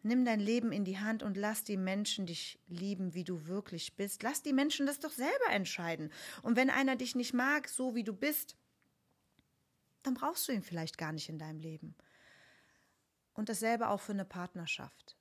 Nimm 0.03 0.25
dein 0.25 0.39
Leben 0.39 0.71
in 0.71 0.85
die 0.85 0.99
Hand 0.99 1.21
und 1.21 1.37
lass 1.37 1.63
die 1.63 1.77
Menschen 1.77 2.25
dich 2.25 2.59
lieben, 2.67 3.13
wie 3.13 3.23
du 3.23 3.47
wirklich 3.47 3.95
bist. 3.95 4.23
Lass 4.23 4.41
die 4.41 4.53
Menschen 4.53 4.85
das 4.85 4.99
doch 4.99 5.11
selber 5.11 5.49
entscheiden. 5.51 6.11
Und 6.43 6.55
wenn 6.55 6.69
einer 6.69 6.95
dich 6.95 7.15
nicht 7.15 7.33
mag, 7.33 7.67
so 7.67 7.93
wie 7.93 8.03
du 8.03 8.13
bist, 8.13 8.55
dann 10.03 10.13
brauchst 10.13 10.47
du 10.47 10.53
ihn 10.53 10.63
vielleicht 10.63 10.97
gar 10.97 11.11
nicht 11.11 11.29
in 11.29 11.37
deinem 11.37 11.59
Leben. 11.59 11.95
Und 13.33 13.49
dasselbe 13.49 13.89
auch 13.89 13.99
für 13.99 14.13
eine 14.13 14.25
Partnerschaft. 14.25 15.16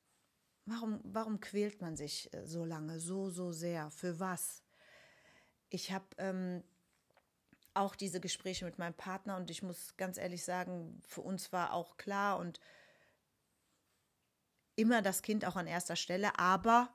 Warum, 0.66 1.00
warum 1.04 1.38
quält 1.40 1.80
man 1.80 1.96
sich 1.96 2.32
äh, 2.34 2.44
so 2.44 2.64
lange, 2.64 2.98
so, 2.98 3.30
so 3.30 3.52
sehr? 3.52 3.90
Für 3.90 4.18
was? 4.18 4.64
Ich 5.68 5.92
habe 5.92 6.06
ähm, 6.18 6.64
auch 7.72 7.94
diese 7.94 8.20
Gespräche 8.20 8.64
mit 8.64 8.78
meinem 8.78 8.94
Partner 8.94 9.36
und 9.36 9.48
ich 9.50 9.62
muss 9.62 9.96
ganz 9.96 10.18
ehrlich 10.18 10.44
sagen, 10.44 11.00
für 11.06 11.20
uns 11.20 11.52
war 11.52 11.72
auch 11.72 11.96
klar 11.96 12.38
und 12.38 12.60
immer 14.74 15.02
das 15.02 15.22
Kind 15.22 15.44
auch 15.44 15.56
an 15.56 15.66
erster 15.68 15.96
Stelle, 15.96 16.38
aber 16.38 16.92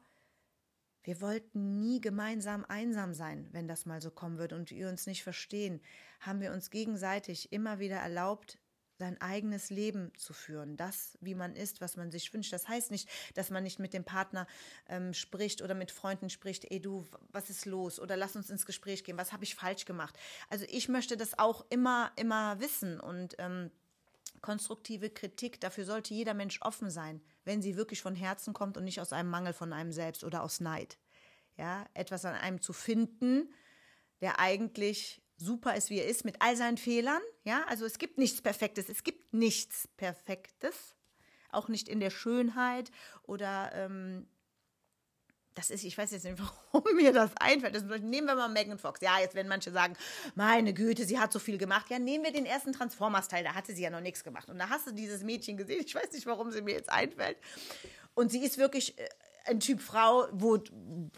wir 1.03 1.21
wollten 1.21 1.79
nie 1.79 1.99
gemeinsam 1.99 2.65
einsam 2.65 3.13
sein, 3.13 3.47
wenn 3.51 3.67
das 3.67 3.85
mal 3.85 4.01
so 4.01 4.11
kommen 4.11 4.37
würde 4.37 4.55
und 4.55 4.69
wir 4.69 4.89
uns 4.89 5.07
nicht 5.07 5.23
verstehen, 5.23 5.81
haben 6.19 6.41
wir 6.41 6.51
uns 6.51 6.69
gegenseitig 6.69 7.51
immer 7.51 7.79
wieder 7.79 7.97
erlaubt, 7.97 8.59
sein 9.01 9.19
eigenes 9.19 9.71
Leben 9.71 10.11
zu 10.15 10.31
führen, 10.31 10.77
das, 10.77 11.17
wie 11.21 11.33
man 11.33 11.55
ist, 11.55 11.81
was 11.81 11.97
man 11.97 12.11
sich 12.11 12.31
wünscht. 12.35 12.53
Das 12.53 12.67
heißt 12.67 12.91
nicht, 12.91 13.09
dass 13.33 13.49
man 13.49 13.63
nicht 13.63 13.79
mit 13.79 13.95
dem 13.95 14.03
Partner 14.03 14.45
ähm, 14.87 15.15
spricht 15.15 15.63
oder 15.63 15.73
mit 15.73 15.89
Freunden 15.89 16.29
spricht, 16.29 16.69
ey 16.69 16.79
du, 16.79 17.03
was 17.31 17.49
ist 17.49 17.65
los? 17.65 17.99
Oder 17.99 18.15
lass 18.15 18.35
uns 18.35 18.51
ins 18.51 18.67
Gespräch 18.67 19.03
gehen, 19.03 19.17
was 19.17 19.33
habe 19.33 19.43
ich 19.43 19.55
falsch 19.55 19.85
gemacht? 19.85 20.15
Also 20.49 20.65
ich 20.69 20.87
möchte 20.87 21.17
das 21.17 21.39
auch 21.39 21.65
immer, 21.71 22.11
immer 22.15 22.59
wissen 22.59 22.99
und 22.99 23.33
ähm, 23.39 23.71
konstruktive 24.41 25.09
Kritik, 25.09 25.59
dafür 25.59 25.85
sollte 25.85 26.13
jeder 26.13 26.35
Mensch 26.35 26.61
offen 26.61 26.91
sein, 26.91 27.21
wenn 27.43 27.63
sie 27.63 27.77
wirklich 27.77 28.03
von 28.03 28.13
Herzen 28.13 28.53
kommt 28.53 28.77
und 28.77 28.83
nicht 28.83 29.01
aus 29.01 29.13
einem 29.13 29.31
Mangel 29.31 29.53
von 29.53 29.73
einem 29.73 29.91
selbst 29.91 30.23
oder 30.23 30.43
aus 30.43 30.59
Neid. 30.59 30.99
Ja, 31.57 31.85
etwas 31.95 32.23
an 32.23 32.35
einem 32.35 32.61
zu 32.61 32.71
finden, 32.71 33.51
der 34.21 34.39
eigentlich 34.39 35.20
super 35.41 35.75
ist, 35.75 35.89
wie 35.89 35.99
er 35.99 36.07
ist, 36.07 36.25
mit 36.25 36.35
all 36.39 36.55
seinen 36.55 36.77
Fehlern. 36.77 37.21
Ja, 37.43 37.63
also 37.67 37.85
es 37.85 37.97
gibt 37.97 38.17
nichts 38.17 38.41
Perfektes. 38.41 38.89
Es 38.89 39.03
gibt 39.03 39.33
nichts 39.33 39.87
Perfektes. 39.97 40.95
Auch 41.51 41.67
nicht 41.67 41.89
in 41.89 41.99
der 41.99 42.11
Schönheit 42.11 42.91
oder 43.23 43.71
ähm, 43.73 44.27
das 45.53 45.69
ist, 45.69 45.83
ich 45.83 45.97
weiß 45.97 46.11
jetzt 46.11 46.23
nicht, 46.23 46.37
warum 46.71 46.95
mir 46.95 47.11
das 47.11 47.31
einfällt. 47.37 47.75
Das, 47.75 47.83
nehmen 47.83 48.27
wir 48.27 48.35
mal 48.35 48.49
Megan 48.49 48.77
Fox. 48.77 49.01
Ja, 49.01 49.19
jetzt 49.19 49.35
werden 49.35 49.47
manche 49.47 49.71
sagen, 49.71 49.95
meine 50.35 50.73
Güte, 50.73 51.05
sie 51.05 51.19
hat 51.19 51.33
so 51.33 51.39
viel 51.39 51.57
gemacht. 51.57 51.89
Ja, 51.89 51.99
nehmen 51.99 52.23
wir 52.23 52.31
den 52.31 52.45
ersten 52.45 52.73
Transformers-Teil, 52.73 53.43
da 53.43 53.53
hatte 53.53 53.73
sie 53.73 53.83
ja 53.83 53.89
noch 53.89 54.01
nichts 54.01 54.23
gemacht. 54.23 54.49
Und 54.49 54.59
da 54.59 54.69
hast 54.69 54.87
du 54.87 54.91
dieses 54.91 55.23
Mädchen 55.23 55.57
gesehen. 55.57 55.83
Ich 55.85 55.93
weiß 55.93 56.11
nicht, 56.13 56.25
warum 56.25 56.51
sie 56.51 56.61
mir 56.61 56.73
jetzt 56.73 56.89
einfällt. 56.89 57.37
Und 58.13 58.31
sie 58.31 58.43
ist 58.43 58.57
wirklich 58.57 58.97
äh, 58.97 59.09
ein 59.45 59.59
Typ 59.59 59.81
Frau, 59.81 60.27
wo, 60.31 60.59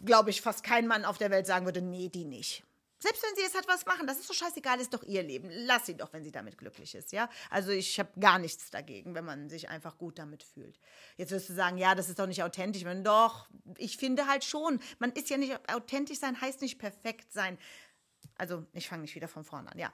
glaube 0.03 0.29
ich, 0.29 0.41
fast 0.41 0.63
kein 0.63 0.87
Mann 0.87 1.05
auf 1.05 1.17
der 1.17 1.31
Welt 1.31 1.45
sagen 1.45 1.65
würde, 1.65 1.81
nee, 1.81 2.09
die 2.09 2.25
nicht. 2.25 2.63
Selbst 3.03 3.21
wenn 3.21 3.35
sie 3.35 3.41
jetzt 3.41 3.57
hat 3.57 3.67
was 3.67 3.85
machen, 3.85 4.07
das 4.07 4.17
ist 4.17 4.27
so 4.27 4.33
scheißegal, 4.33 4.79
ist 4.79 4.93
doch 4.93 5.03
ihr 5.03 5.23
Leben. 5.23 5.49
Lass 5.51 5.87
sie 5.87 5.97
doch, 5.97 6.13
wenn 6.13 6.23
sie 6.23 6.31
damit 6.31 6.57
glücklich 6.57 6.95
ist, 6.95 7.11
ja? 7.11 7.29
Also 7.49 7.71
ich 7.71 7.99
habe 7.99 8.17
gar 8.17 8.39
nichts 8.39 8.71
dagegen, 8.71 9.13
wenn 9.13 9.25
man 9.25 9.49
sich 9.49 9.67
einfach 9.67 9.97
gut 9.97 10.17
damit 10.19 10.41
fühlt. 10.41 10.79
Jetzt 11.17 11.31
wirst 11.31 11.49
du 11.49 11.53
sagen, 11.53 11.77
ja, 11.77 11.95
das 11.95 12.07
ist 12.07 12.17
doch 12.17 12.27
nicht 12.27 12.43
authentisch. 12.43 12.85
Wenn 12.85 13.03
doch, 13.03 13.49
ich 13.77 13.97
finde 13.97 14.27
halt 14.27 14.45
schon, 14.45 14.79
man 14.99 15.11
ist 15.11 15.29
ja 15.29 15.35
nicht 15.35 15.59
authentisch 15.69 16.17
sein, 16.17 16.39
heißt 16.39 16.61
nicht 16.61 16.79
perfekt 16.79 17.33
sein. 17.33 17.57
Also 18.37 18.65
ich 18.71 18.87
fange 18.87 19.01
nicht 19.01 19.15
wieder 19.15 19.27
von 19.27 19.43
vorne 19.43 19.69
an, 19.69 19.77
ja. 19.77 19.91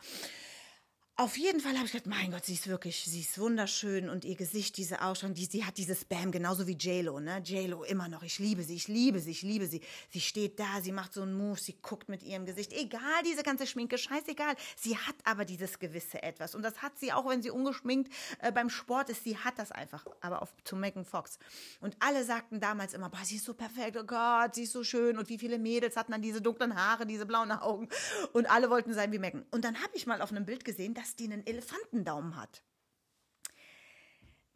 Auf 1.19 1.37
jeden 1.37 1.59
Fall 1.59 1.75
habe 1.75 1.85
ich 1.85 1.91
gedacht, 1.91 2.07
mein 2.07 2.31
Gott, 2.31 2.45
sie 2.45 2.53
ist 2.53 2.69
wirklich, 2.69 3.03
sie 3.03 3.19
ist 3.19 3.37
wunderschön 3.37 4.07
und 4.07 4.23
ihr 4.23 4.37
Gesicht, 4.37 4.77
diese 4.77 5.01
Ausstrahlung, 5.01 5.35
die, 5.35 5.43
sie 5.43 5.65
hat 5.65 5.77
dieses 5.77 6.05
Bam, 6.05 6.31
genauso 6.31 6.65
wie 6.65 6.77
JLo, 6.77 7.19
ne? 7.19 7.41
JLo 7.43 7.83
immer 7.83 8.07
noch, 8.07 8.23
ich 8.23 8.39
liebe 8.39 8.63
sie, 8.63 8.75
ich 8.75 8.87
liebe 8.87 9.19
sie, 9.19 9.31
ich 9.31 9.41
liebe 9.41 9.67
sie. 9.67 9.81
Sie 10.11 10.21
steht 10.21 10.61
da, 10.61 10.79
sie 10.81 10.93
macht 10.93 11.11
so 11.11 11.23
einen 11.23 11.33
Move, 11.33 11.59
sie 11.59 11.75
guckt 11.81 12.07
mit 12.07 12.23
ihrem 12.23 12.45
Gesicht, 12.45 12.71
egal, 12.71 13.01
diese 13.25 13.43
ganze 13.43 13.67
Schminke, 13.67 13.97
scheißegal. 13.97 14.55
Sie 14.77 14.95
hat 14.95 15.15
aber 15.25 15.43
dieses 15.43 15.79
gewisse 15.79 16.23
Etwas 16.23 16.55
und 16.55 16.61
das 16.61 16.81
hat 16.81 16.97
sie 16.97 17.11
auch, 17.11 17.27
wenn 17.27 17.41
sie 17.41 17.49
ungeschminkt 17.49 18.13
äh, 18.41 18.53
beim 18.53 18.69
Sport 18.69 19.09
ist, 19.09 19.25
sie 19.25 19.35
hat 19.35 19.59
das 19.59 19.73
einfach, 19.73 20.07
aber 20.21 20.41
auf, 20.41 20.53
zu 20.63 20.77
Megan 20.77 21.03
Fox. 21.03 21.37
Und 21.81 21.97
alle 21.99 22.23
sagten 22.23 22.61
damals 22.61 22.93
immer, 22.93 23.09
boah, 23.09 23.25
sie 23.25 23.35
ist 23.35 23.43
so 23.43 23.53
perfekt, 23.53 23.97
oh 23.97 24.05
Gott, 24.05 24.55
sie 24.55 24.63
ist 24.63 24.71
so 24.71 24.85
schön 24.85 25.17
und 25.17 25.27
wie 25.27 25.37
viele 25.37 25.59
Mädels 25.59 25.97
hatten 25.97 26.13
dann 26.13 26.21
diese 26.21 26.41
dunklen 26.41 26.77
Haare, 26.77 27.05
diese 27.05 27.25
blauen 27.25 27.51
Augen 27.51 27.89
und 28.31 28.49
alle 28.49 28.69
wollten 28.69 28.93
sein 28.93 29.11
wie 29.11 29.19
Megan. 29.19 29.45
Und 29.51 29.65
dann 29.65 29.75
habe 29.83 29.91
ich 29.95 30.07
mal 30.07 30.21
auf 30.21 30.31
einem 30.31 30.45
Bild 30.45 30.63
gesehen, 30.63 30.93
dass 30.93 31.08
dass 31.09 31.15
die 31.15 31.25
einen 31.25 31.45
Elefantendaumen 31.47 32.35
hat. 32.35 32.63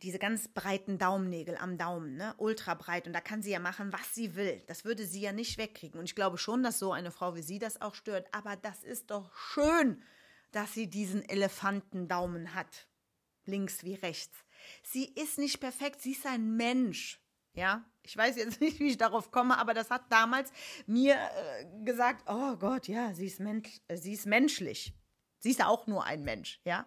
Diese 0.04 0.20
ganz 0.20 0.50
breiten 0.50 1.00
Daumennägel 1.00 1.58
am 1.58 1.80
Daumen, 1.80 2.16
ne? 2.16 2.36
ultra 2.38 2.76
breit. 2.76 3.08
Und 3.08 3.14
da 3.14 3.22
kann 3.22 3.42
sie 3.42 3.50
ja 3.50 3.60
machen, 3.60 3.92
was 3.92 4.14
sie 4.14 4.36
will. 4.36 4.62
Das 4.68 4.86
würde 4.86 5.08
sie 5.08 5.22
ja 5.22 5.32
nicht 5.32 5.58
wegkriegen. 5.58 6.00
Und 6.00 6.06
ich 6.06 6.16
glaube 6.16 6.38
schon, 6.38 6.62
dass 6.62 6.78
so 6.78 6.92
eine 6.92 7.10
Frau 7.10 7.36
wie 7.36 7.42
sie 7.42 7.58
das 7.58 7.82
auch 7.82 7.96
stört. 7.96 8.28
Aber 8.34 8.56
das 8.56 8.84
ist 8.84 9.10
doch 9.10 9.36
schön, 9.36 10.04
dass 10.52 10.74
sie 10.74 10.90
diesen 10.90 11.28
Elefantendaumen 11.28 12.54
hat. 12.54 12.88
Links 13.46 13.84
wie 13.84 13.96
rechts. 13.96 14.38
Sie 14.84 15.06
ist 15.06 15.40
nicht 15.40 15.60
perfekt, 15.60 16.02
sie 16.02 16.12
ist 16.12 16.28
ein 16.28 16.56
Mensch. 16.56 17.20
Ja, 17.54 17.84
ich 18.04 18.16
weiß 18.16 18.36
jetzt 18.36 18.62
nicht, 18.62 18.80
wie 18.80 18.90
ich 18.90 18.98
darauf 18.98 19.32
komme, 19.32 19.58
aber 19.58 19.74
das 19.74 19.90
hat 19.90 20.04
damals 20.12 20.52
mir 20.86 21.16
äh, 21.16 21.84
gesagt, 21.84 22.26
oh 22.28 22.58
Gott, 22.58 22.88
ja, 22.88 23.14
sie 23.16 23.26
ist, 23.26 23.40
mensch, 23.40 23.82
äh, 23.88 23.98
sie 23.98 24.14
ist 24.14 24.28
menschlich. 24.28 24.94
Sie 25.44 25.50
ist 25.50 25.62
auch 25.62 25.88
nur 25.88 26.06
ein 26.06 26.24
Mensch, 26.24 26.62
ja. 26.64 26.86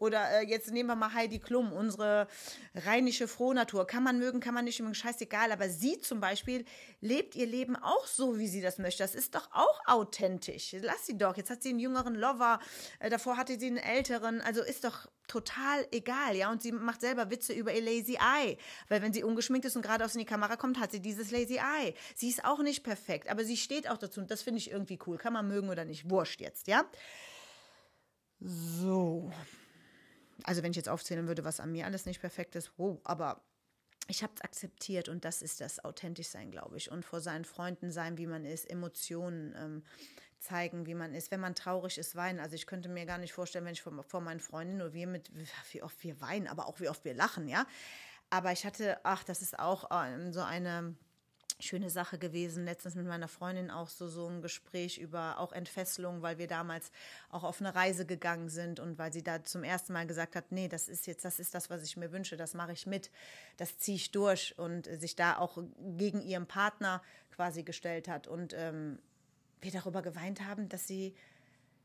Oder 0.00 0.40
äh, 0.40 0.44
jetzt 0.44 0.72
nehmen 0.72 0.88
wir 0.88 0.96
mal 0.96 1.14
Heidi 1.14 1.38
Klum, 1.38 1.72
unsere 1.72 2.26
rheinische 2.74 3.28
Frohnatur. 3.28 3.86
Kann 3.86 4.02
man 4.02 4.18
mögen, 4.18 4.40
kann 4.40 4.54
man 4.54 4.64
nicht 4.64 4.80
mögen, 4.80 4.96
scheißegal. 4.96 5.52
Aber 5.52 5.68
sie 5.68 6.00
zum 6.00 6.18
Beispiel 6.18 6.64
lebt 7.00 7.36
ihr 7.36 7.46
Leben 7.46 7.76
auch 7.76 8.04
so, 8.08 8.40
wie 8.40 8.48
sie 8.48 8.60
das 8.60 8.78
möchte. 8.78 9.04
Das 9.04 9.14
ist 9.14 9.36
doch 9.36 9.48
auch 9.52 9.86
authentisch. 9.86 10.74
Lass 10.80 11.06
sie 11.06 11.16
doch. 11.16 11.36
Jetzt 11.36 11.50
hat 11.50 11.62
sie 11.62 11.68
einen 11.68 11.78
jüngeren 11.78 12.16
Lover, 12.16 12.58
äh, 12.98 13.08
davor 13.08 13.36
hatte 13.36 13.56
sie 13.56 13.68
einen 13.68 13.76
älteren. 13.76 14.40
Also 14.40 14.62
ist 14.62 14.82
doch 14.82 15.08
total 15.28 15.86
egal, 15.92 16.34
ja. 16.34 16.50
Und 16.50 16.60
sie 16.60 16.72
macht 16.72 17.02
selber 17.02 17.30
Witze 17.30 17.52
über 17.52 17.72
ihr 17.72 17.82
Lazy 17.82 18.14
Eye. 18.14 18.58
Weil 18.88 19.00
wenn 19.00 19.12
sie 19.12 19.22
ungeschminkt 19.22 19.64
ist 19.64 19.76
und 19.76 19.82
geradeaus 19.82 20.14
in 20.14 20.18
die 20.18 20.26
Kamera 20.26 20.56
kommt, 20.56 20.80
hat 20.80 20.90
sie 20.90 20.98
dieses 20.98 21.30
Lazy 21.30 21.58
Eye. 21.58 21.94
Sie 22.16 22.28
ist 22.28 22.44
auch 22.44 22.58
nicht 22.64 22.82
perfekt, 22.82 23.30
aber 23.30 23.44
sie 23.44 23.56
steht 23.56 23.88
auch 23.88 23.98
dazu. 23.98 24.18
Und 24.18 24.32
das 24.32 24.42
finde 24.42 24.58
ich 24.58 24.72
irgendwie 24.72 24.98
cool. 25.06 25.18
Kann 25.18 25.34
man 25.34 25.46
mögen 25.46 25.68
oder 25.68 25.84
nicht. 25.84 26.10
Wurscht 26.10 26.40
jetzt, 26.40 26.66
ja. 26.66 26.84
So. 28.44 29.30
Also 30.44 30.62
wenn 30.62 30.72
ich 30.72 30.76
jetzt 30.76 30.88
aufzählen 30.88 31.26
würde, 31.28 31.44
was 31.44 31.60
an 31.60 31.72
mir 31.72 31.86
alles 31.86 32.06
nicht 32.06 32.20
perfekt 32.20 32.56
ist, 32.56 32.72
wow, 32.76 33.00
aber 33.04 33.42
ich 34.08 34.22
habe 34.22 34.32
es 34.34 34.40
akzeptiert 34.40 35.08
und 35.08 35.24
das 35.24 35.42
ist 35.42 35.60
das 35.60 35.84
authentisch 35.84 36.26
sein, 36.28 36.50
glaube 36.50 36.76
ich. 36.76 36.90
Und 36.90 37.04
vor 37.04 37.20
seinen 37.20 37.44
Freunden 37.44 37.92
sein, 37.92 38.18
wie 38.18 38.26
man 38.26 38.44
ist, 38.44 38.68
Emotionen 38.68 39.54
ähm, 39.56 39.82
zeigen, 40.40 40.86
wie 40.86 40.94
man 40.94 41.14
ist. 41.14 41.30
Wenn 41.30 41.40
man 41.40 41.54
traurig 41.54 41.98
ist, 41.98 42.16
weinen. 42.16 42.40
Also 42.40 42.56
ich 42.56 42.66
könnte 42.66 42.88
mir 42.88 43.06
gar 43.06 43.18
nicht 43.18 43.32
vorstellen, 43.32 43.64
wenn 43.64 43.74
ich 43.74 43.82
vor, 43.82 44.02
vor 44.02 44.20
meinen 44.20 44.40
Freunden 44.40 44.78
nur 44.78 44.92
wir 44.92 45.06
mit, 45.06 45.30
wie 45.70 45.82
oft 45.82 46.02
wir 46.02 46.20
weinen, 46.20 46.48
aber 46.48 46.66
auch 46.66 46.80
wie 46.80 46.88
oft 46.88 47.04
wir 47.04 47.14
lachen, 47.14 47.48
ja. 47.48 47.66
Aber 48.30 48.50
ich 48.50 48.64
hatte, 48.64 48.98
ach, 49.04 49.22
das 49.24 49.42
ist 49.42 49.58
auch 49.58 49.90
äh, 49.90 50.32
so 50.32 50.40
eine 50.40 50.96
schöne 51.62 51.90
Sache 51.90 52.18
gewesen. 52.18 52.64
Letztens 52.64 52.94
mit 52.94 53.06
meiner 53.06 53.28
Freundin 53.28 53.70
auch 53.70 53.88
so, 53.88 54.08
so 54.08 54.26
ein 54.28 54.42
Gespräch 54.42 54.98
über 54.98 55.38
auch 55.38 55.52
Entfesselung, 55.52 56.22
weil 56.22 56.38
wir 56.38 56.46
damals 56.46 56.90
auch 57.30 57.44
auf 57.44 57.60
eine 57.60 57.74
Reise 57.74 58.06
gegangen 58.06 58.48
sind 58.48 58.80
und 58.80 58.98
weil 58.98 59.12
sie 59.12 59.22
da 59.22 59.42
zum 59.44 59.64
ersten 59.64 59.92
Mal 59.92 60.06
gesagt 60.06 60.36
hat, 60.36 60.52
nee, 60.52 60.68
das 60.68 60.88
ist 60.88 61.06
jetzt, 61.06 61.24
das 61.24 61.38
ist 61.38 61.54
das, 61.54 61.70
was 61.70 61.82
ich 61.82 61.96
mir 61.96 62.12
wünsche, 62.12 62.36
das 62.36 62.54
mache 62.54 62.72
ich 62.72 62.86
mit, 62.86 63.10
das 63.56 63.78
ziehe 63.78 63.96
ich 63.96 64.10
durch 64.10 64.58
und 64.58 64.86
sich 64.86 65.16
da 65.16 65.38
auch 65.38 65.62
gegen 65.96 66.20
ihren 66.20 66.46
Partner 66.46 67.02
quasi 67.30 67.62
gestellt 67.62 68.08
hat 68.08 68.26
und 68.26 68.54
ähm, 68.56 68.98
wir 69.60 69.70
darüber 69.70 70.02
geweint 70.02 70.46
haben, 70.46 70.68
dass 70.68 70.86
sie 70.86 71.14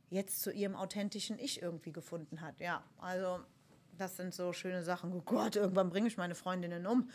jetzt 0.09 0.41
zu 0.41 0.51
ihrem 0.51 0.75
authentischen 0.75 1.37
Ich 1.39 1.61
irgendwie 1.61 1.91
gefunden 1.91 2.41
hat. 2.41 2.59
Ja, 2.59 2.83
also 2.97 3.39
das 3.97 4.17
sind 4.17 4.33
so 4.33 4.53
schöne 4.53 4.83
Sachen. 4.83 5.13
Oh 5.13 5.21
Gott, 5.21 5.55
irgendwann 5.55 5.89
bringe 5.89 6.07
ich 6.07 6.17
meine 6.17 6.35
Freundinnen 6.35 6.87
um. 6.87 7.09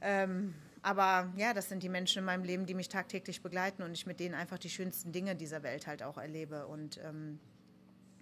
Ähm, 0.00 0.54
aber 0.86 1.32
ja, 1.34 1.52
das 1.52 1.68
sind 1.68 1.82
die 1.82 1.88
Menschen 1.88 2.20
in 2.20 2.24
meinem 2.26 2.44
Leben, 2.44 2.64
die 2.64 2.74
mich 2.74 2.88
tagtäglich 2.88 3.42
begleiten 3.42 3.82
und 3.82 3.92
ich 3.92 4.06
mit 4.06 4.20
denen 4.20 4.36
einfach 4.36 4.56
die 4.56 4.70
schönsten 4.70 5.10
Dinge 5.10 5.34
dieser 5.34 5.64
Welt 5.64 5.88
halt 5.88 6.00
auch 6.00 6.16
erlebe 6.16 6.68
und 6.68 6.98
ähm, 7.02 7.40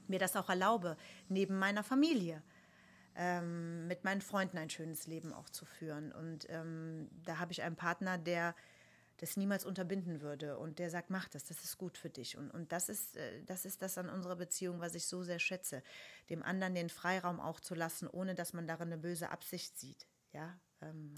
mir 0.09 0.19
das 0.19 0.35
auch 0.35 0.49
erlaube, 0.49 0.97
neben 1.29 1.59
meiner 1.59 1.85
Familie 1.85 2.43
ähm, 3.17 3.87
mit 3.87 4.05
meinen 4.05 4.23
Freunden 4.23 4.57
ein 4.57 4.71
schönes 4.71 5.07
Leben 5.07 5.35
auch 5.35 5.51
zu 5.51 5.67
führen. 5.67 6.11
Und 6.13 6.47
ähm, 6.49 7.11
da 7.27 7.39
habe 7.39 7.53
ich 7.53 7.63
einen 7.63 7.77
Partner, 7.77 8.17
der 8.17 8.55
das 9.19 9.37
niemals 9.37 9.67
unterbinden 9.67 10.23
würde 10.23 10.57
und 10.57 10.79
der 10.79 10.89
sagt, 10.89 11.11
mach 11.11 11.29
das, 11.29 11.45
das 11.45 11.63
ist 11.65 11.77
gut 11.77 11.99
für 11.99 12.09
dich. 12.09 12.39
Und, 12.39 12.51
und 12.51 12.73
das, 12.73 12.89
ist, 12.89 13.19
äh, 13.19 13.43
das 13.45 13.67
ist 13.67 13.83
das 13.83 13.99
an 13.99 14.09
unserer 14.09 14.37
Beziehung, 14.37 14.81
was 14.81 14.95
ich 14.95 15.05
so 15.05 15.23
sehr 15.23 15.39
schätze, 15.39 15.83
dem 16.31 16.43
anderen 16.43 16.75
den 16.75 16.89
Freiraum 16.89 17.41
auch 17.41 17.61
zu 17.61 17.75
lassen, 17.75 18.09
ohne 18.09 18.35
dass 18.35 18.55
man 18.55 18.67
darin 18.67 18.91
eine 18.91 18.97
böse 18.97 19.29
Absicht 19.29 19.79
sieht. 19.79 20.07
Ja, 20.33 20.59
ähm, 20.81 21.15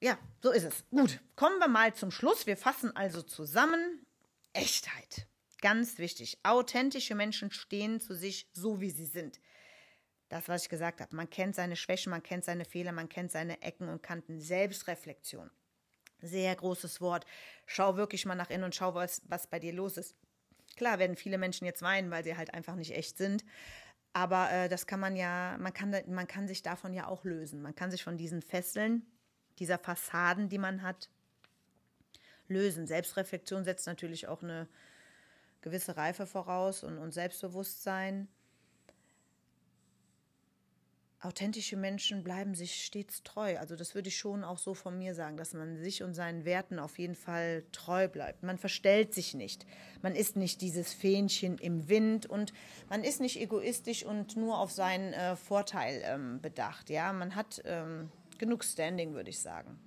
ja, 0.00 0.18
so 0.42 0.50
ist 0.50 0.64
es. 0.64 0.84
Gut, 0.90 1.20
kommen 1.34 1.58
wir 1.58 1.68
mal 1.68 1.94
zum 1.94 2.10
Schluss. 2.10 2.46
Wir 2.46 2.56
fassen 2.56 2.94
also 2.94 3.22
zusammen. 3.22 4.06
Echtheit. 4.52 5.26
Ganz 5.60 5.98
wichtig. 5.98 6.38
Authentische 6.44 7.14
Menschen 7.14 7.50
stehen 7.50 8.00
zu 8.00 8.14
sich 8.14 8.48
so, 8.52 8.80
wie 8.80 8.90
sie 8.90 9.06
sind. 9.06 9.40
Das, 10.28 10.48
was 10.48 10.64
ich 10.64 10.68
gesagt 10.68 11.00
habe. 11.00 11.16
Man 11.16 11.30
kennt 11.30 11.56
seine 11.56 11.74
Schwächen, 11.74 12.10
man 12.10 12.22
kennt 12.22 12.44
seine 12.44 12.64
Fehler, 12.64 12.92
man 12.92 13.08
kennt 13.08 13.32
seine 13.32 13.60
Ecken 13.62 13.88
und 13.88 14.02
Kanten. 14.02 14.40
Selbstreflexion. 14.40 15.50
Sehr 16.20 16.54
großes 16.54 17.00
Wort. 17.00 17.24
Schau 17.66 17.96
wirklich 17.96 18.26
mal 18.26 18.34
nach 18.34 18.50
innen 18.50 18.64
und 18.64 18.74
schau, 18.74 18.94
was, 18.94 19.22
was 19.26 19.46
bei 19.46 19.58
dir 19.58 19.72
los 19.72 19.96
ist. 19.96 20.14
Klar 20.76 20.98
werden 20.98 21.16
viele 21.16 21.38
Menschen 21.38 21.64
jetzt 21.64 21.82
weinen, 21.82 22.10
weil 22.10 22.24
sie 22.24 22.36
halt 22.36 22.54
einfach 22.54 22.76
nicht 22.76 22.94
echt 22.94 23.16
sind. 23.16 23.44
Aber 24.12 24.50
äh, 24.50 24.68
das 24.68 24.86
kann 24.86 25.00
man 25.00 25.16
ja, 25.16 25.56
man 25.58 25.72
kann, 25.72 25.94
man 26.08 26.26
kann 26.26 26.46
sich 26.46 26.62
davon 26.62 26.92
ja 26.92 27.06
auch 27.06 27.24
lösen. 27.24 27.62
Man 27.62 27.74
kann 27.74 27.90
sich 27.90 28.04
von 28.04 28.16
diesen 28.16 28.42
Fesseln, 28.42 29.06
dieser 29.58 29.78
Fassaden, 29.78 30.48
die 30.48 30.58
man 30.58 30.82
hat, 30.82 31.08
lösen. 32.48 32.86
Selbstreflexion 32.86 33.64
setzt 33.64 33.86
natürlich 33.86 34.26
auch 34.26 34.42
eine 34.42 34.68
gewisse 35.60 35.96
Reife 35.96 36.26
voraus 36.26 36.82
und, 36.82 36.98
und 36.98 37.12
Selbstbewusstsein. 37.12 38.28
Authentische 41.20 41.76
Menschen 41.76 42.22
bleiben 42.22 42.54
sich 42.54 42.84
stets 42.84 43.24
treu. 43.24 43.58
Also 43.58 43.74
das 43.74 43.96
würde 43.96 44.08
ich 44.08 44.16
schon 44.16 44.44
auch 44.44 44.58
so 44.58 44.74
von 44.74 44.96
mir 44.96 45.16
sagen, 45.16 45.36
dass 45.36 45.52
man 45.52 45.76
sich 45.76 46.04
und 46.04 46.14
seinen 46.14 46.44
Werten 46.44 46.78
auf 46.78 46.96
jeden 46.96 47.16
Fall 47.16 47.64
treu 47.72 48.06
bleibt. 48.06 48.44
Man 48.44 48.56
verstellt 48.56 49.14
sich 49.14 49.34
nicht. 49.34 49.66
Man 50.00 50.14
ist 50.14 50.36
nicht 50.36 50.60
dieses 50.60 50.94
Fähnchen 50.94 51.58
im 51.58 51.88
Wind 51.88 52.26
und 52.26 52.52
man 52.88 53.02
ist 53.02 53.20
nicht 53.20 53.40
egoistisch 53.40 54.04
und 54.04 54.36
nur 54.36 54.58
auf 54.60 54.70
seinen 54.70 55.12
äh, 55.12 55.34
Vorteil 55.34 56.02
ähm, 56.04 56.40
bedacht. 56.40 56.88
Ja, 56.88 57.12
man 57.12 57.34
hat 57.34 57.62
ähm, 57.64 58.12
genug 58.38 58.64
Standing, 58.64 59.14
würde 59.14 59.30
ich 59.30 59.40
sagen. 59.40 59.78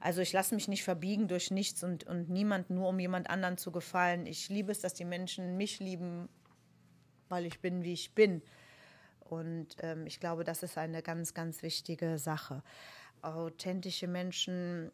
Also 0.00 0.20
ich 0.20 0.32
lasse 0.32 0.54
mich 0.54 0.68
nicht 0.68 0.84
verbiegen 0.84 1.26
durch 1.28 1.50
nichts 1.50 1.82
und, 1.82 2.04
und 2.04 2.30
niemand 2.30 2.70
nur, 2.70 2.88
um 2.88 2.98
jemand 2.98 3.30
anderen 3.30 3.58
zu 3.58 3.72
gefallen. 3.72 4.26
Ich 4.26 4.48
liebe 4.48 4.70
es, 4.70 4.80
dass 4.80 4.94
die 4.94 5.04
Menschen 5.04 5.56
mich 5.56 5.80
lieben, 5.80 6.28
weil 7.28 7.46
ich 7.46 7.60
bin, 7.60 7.82
wie 7.82 7.92
ich 7.92 8.14
bin. 8.14 8.42
Und 9.20 9.76
ähm, 9.80 10.06
ich 10.06 10.20
glaube, 10.20 10.44
das 10.44 10.62
ist 10.62 10.78
eine 10.78 11.02
ganz, 11.02 11.34
ganz 11.34 11.62
wichtige 11.62 12.18
Sache. 12.18 12.62
Authentische 13.22 14.06
Menschen, 14.06 14.92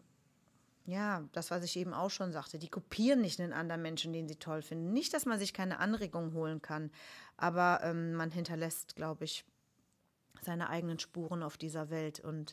ja, 0.86 1.22
das, 1.32 1.50
was 1.50 1.64
ich 1.64 1.76
eben 1.76 1.92
auch 1.92 2.10
schon 2.10 2.32
sagte, 2.32 2.58
die 2.58 2.68
kopieren 2.68 3.20
nicht 3.20 3.40
einen 3.40 3.52
anderen 3.52 3.82
Menschen, 3.82 4.12
den 4.12 4.26
sie 4.26 4.36
toll 4.36 4.62
finden. 4.62 4.92
Nicht, 4.92 5.12
dass 5.12 5.26
man 5.26 5.38
sich 5.38 5.52
keine 5.52 5.78
Anregung 5.78 6.32
holen 6.32 6.62
kann, 6.62 6.90
aber 7.36 7.80
ähm, 7.82 8.14
man 8.14 8.30
hinterlässt, 8.30 8.96
glaube 8.96 9.24
ich, 9.24 9.44
seine 10.44 10.68
eigenen 10.68 10.98
Spuren 10.98 11.42
auf 11.42 11.56
dieser 11.56 11.90
Welt 11.90 12.20
und 12.20 12.52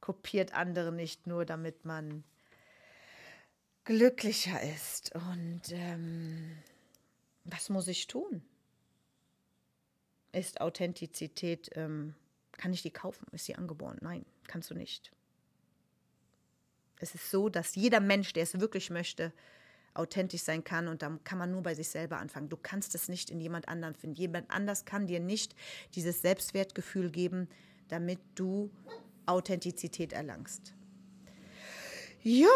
kopiert 0.00 0.54
andere 0.54 0.92
nicht 0.92 1.26
nur, 1.26 1.44
damit 1.44 1.84
man 1.84 2.24
glücklicher 3.84 4.60
ist. 4.62 5.14
Und 5.14 5.62
ähm, 5.70 6.56
was 7.44 7.68
muss 7.68 7.88
ich 7.88 8.06
tun? 8.06 8.42
Ist 10.32 10.60
Authentizität, 10.60 11.70
ähm, 11.74 12.14
kann 12.52 12.72
ich 12.72 12.82
die 12.82 12.90
kaufen? 12.90 13.26
Ist 13.32 13.44
sie 13.44 13.54
angeboren? 13.54 13.98
Nein, 14.00 14.24
kannst 14.46 14.70
du 14.70 14.74
nicht. 14.74 15.12
Es 16.98 17.14
ist 17.14 17.30
so, 17.30 17.48
dass 17.48 17.74
jeder 17.74 18.00
Mensch, 18.00 18.32
der 18.32 18.44
es 18.44 18.58
wirklich 18.60 18.90
möchte, 18.90 19.32
authentisch 19.94 20.42
sein 20.42 20.64
kann 20.64 20.88
und 20.88 21.02
dann 21.02 21.22
kann 21.24 21.38
man 21.38 21.50
nur 21.50 21.62
bei 21.62 21.74
sich 21.74 21.88
selber 21.88 22.18
anfangen. 22.18 22.48
Du 22.48 22.56
kannst 22.56 22.94
es 22.94 23.08
nicht 23.08 23.30
in 23.30 23.40
jemand 23.40 23.68
anderen 23.68 23.94
finden. 23.94 24.16
Jemand 24.16 24.50
anders 24.50 24.84
kann 24.84 25.06
dir 25.06 25.20
nicht 25.20 25.54
dieses 25.94 26.20
Selbstwertgefühl 26.20 27.10
geben, 27.10 27.48
damit 27.88 28.18
du 28.34 28.70
Authentizität 29.26 30.12
erlangst. 30.12 30.74
Ja, 32.22 32.48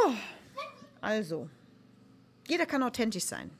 also, 1.01 1.49
jeder 2.49 2.67
kann 2.67 2.83
authentisch 2.83 3.25
sein. 3.25 3.51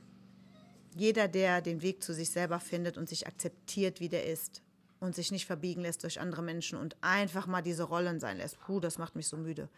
Jeder, 0.95 1.27
der 1.27 1.61
den 1.61 1.81
Weg 1.81 2.03
zu 2.03 2.13
sich 2.13 2.29
selber 2.29 2.59
findet 2.59 2.97
und 2.97 3.07
sich 3.07 3.27
akzeptiert, 3.27 3.99
wie 3.99 4.09
der 4.09 4.25
ist 4.25 4.61
und 4.99 5.15
sich 5.15 5.31
nicht 5.31 5.45
verbiegen 5.45 5.81
lässt 5.81 6.03
durch 6.03 6.19
andere 6.19 6.41
Menschen 6.41 6.77
und 6.77 6.97
einfach 7.01 7.47
mal 7.47 7.61
diese 7.61 7.83
Rollen 7.83 8.19
sein 8.19 8.37
lässt. 8.37 8.59
Puh, 8.59 8.79
das 8.79 8.97
macht 8.97 9.15
mich 9.15 9.27
so 9.27 9.37
müde. 9.37 9.69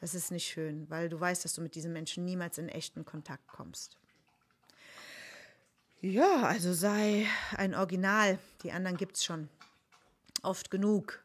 Das 0.00 0.14
ist 0.14 0.30
nicht 0.30 0.48
schön, 0.48 0.88
weil 0.88 1.08
du 1.08 1.20
weißt, 1.20 1.44
dass 1.44 1.54
du 1.54 1.60
mit 1.60 1.74
diesen 1.74 1.92
Menschen 1.92 2.24
niemals 2.24 2.58
in 2.58 2.68
echten 2.68 3.04
Kontakt 3.04 3.46
kommst. 3.48 3.98
Ja, 6.00 6.44
also 6.44 6.72
sei 6.72 7.26
ein 7.56 7.74
Original. 7.74 8.38
Die 8.62 8.72
anderen 8.72 8.96
gibt 8.96 9.16
es 9.16 9.24
schon. 9.24 9.50
Oft 10.42 10.70
genug. 10.70 11.22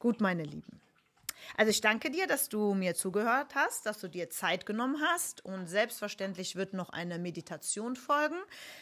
Gut, 0.00 0.20
meine 0.20 0.42
Lieben. 0.42 0.80
Also 1.56 1.70
ich 1.70 1.80
danke 1.80 2.10
dir, 2.10 2.26
dass 2.26 2.48
du 2.48 2.74
mir 2.74 2.96
zugehört 2.96 3.54
hast, 3.54 3.86
dass 3.86 4.00
du 4.00 4.08
dir 4.08 4.28
Zeit 4.30 4.66
genommen 4.66 5.00
hast 5.00 5.44
und 5.44 5.68
selbstverständlich 5.68 6.56
wird 6.56 6.72
noch 6.72 6.90
eine 6.90 7.18
Meditation 7.18 7.94
folgen. 7.94 8.36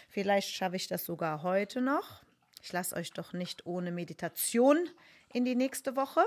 Vielleicht 0.09 0.51
schaffe 0.55 0.77
ich 0.77 0.87
das 0.87 1.05
sogar 1.05 1.43
heute 1.43 1.83
noch. 1.83 2.23
Ich 2.63 2.73
lasse 2.73 2.97
euch 2.97 3.13
doch 3.13 3.35
nicht 3.35 3.67
ohne 3.67 3.93
Meditation 3.93 4.89
in 5.33 5.45
die 5.45 5.57
nächste 5.57 5.97
Woche. 5.97 6.25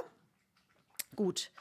Gut. 1.15 1.51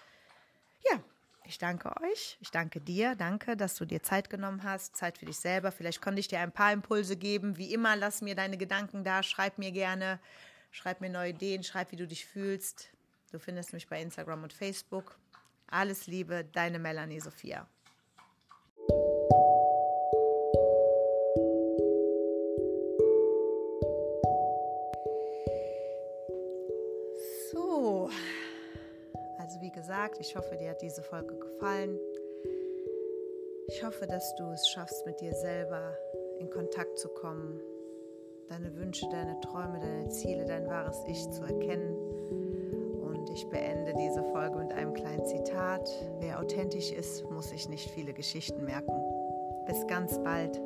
Ja, 0.91 1.01
ich 1.45 1.59
danke 1.59 1.95
euch. 2.03 2.37
Ich 2.41 2.51
danke 2.51 2.81
dir. 2.81 3.15
Danke, 3.15 3.57
dass 3.57 3.75
du 3.77 3.85
dir 3.85 4.03
Zeit 4.03 4.31
genommen 4.31 4.63
hast. 4.63 4.97
Zeit 4.97 5.19
für 5.19 5.27
dich 5.27 5.39
selber. 5.39 5.73
Vielleicht 5.73 6.01
konnte 6.01 6.21
ich 6.21 6.29
dir 6.29 6.41
ein 6.41 6.53
paar 6.53 6.73
Impulse 6.73 7.17
geben. 7.17 7.57
Wie 7.57 7.73
immer, 7.73 7.97
lass 7.97 8.23
mir 8.23 8.35
deine 8.35 8.57
Gedanken 8.57 9.05
da. 9.05 9.23
Schreib 9.23 9.59
mir 9.59 9.73
gerne. 9.73 10.19
Schreib 10.71 11.01
mir 11.01 11.11
neue 11.11 11.31
Ideen. 11.31 11.63
Schreib, 11.63 11.93
wie 11.93 11.97
du 11.97 12.07
dich 12.07 12.27
fühlst. 12.27 12.91
Du 13.31 13.39
findest 13.39 13.73
mich 13.73 13.89
bei 13.89 14.01
Instagram 14.01 14.43
und 14.43 14.53
Facebook. 14.53 15.19
Alles 15.67 16.07
Liebe, 16.07 16.45
deine 16.53 16.79
Melanie 16.79 17.21
Sophia. 17.21 17.67
Gesagt, 29.85 30.19
ich 30.19 30.35
hoffe, 30.35 30.57
dir 30.57 30.71
hat 30.71 30.81
diese 30.81 31.03
Folge 31.03 31.37
gefallen. 31.37 31.99
Ich 33.69 33.85
hoffe, 33.85 34.07
dass 34.07 34.35
du 34.37 34.45
es 34.51 34.67
schaffst, 34.69 35.05
mit 35.05 35.21
dir 35.21 35.35
selber 35.35 35.95
in 36.39 36.49
Kontakt 36.49 36.99
zu 36.99 37.09
kommen, 37.09 37.61
deine 38.49 38.75
Wünsche, 38.77 39.07
deine 39.11 39.39
Träume, 39.41 39.81
deine 39.81 40.09
Ziele, 40.09 40.47
dein 40.47 40.67
wahres 40.69 41.03
Ich 41.07 41.31
zu 41.31 41.43
erkennen 41.43 42.15
ich 43.35 43.49
beende 43.49 43.93
diese 43.95 44.23
Folge 44.23 44.59
mit 44.59 44.73
einem 44.73 44.95
kleinen 44.95 45.27
Zitat. 45.27 45.91
Wer 46.21 46.41
authentisch 46.41 46.93
ist, 46.93 47.29
muss 47.31 47.51
sich 47.51 47.69
nicht 47.69 47.91
viele 47.91 48.13
Geschichten 48.13 48.65
merken. 48.65 48.93
Bis 49.67 49.85
ganz 49.89 50.17
bald. 50.23 50.61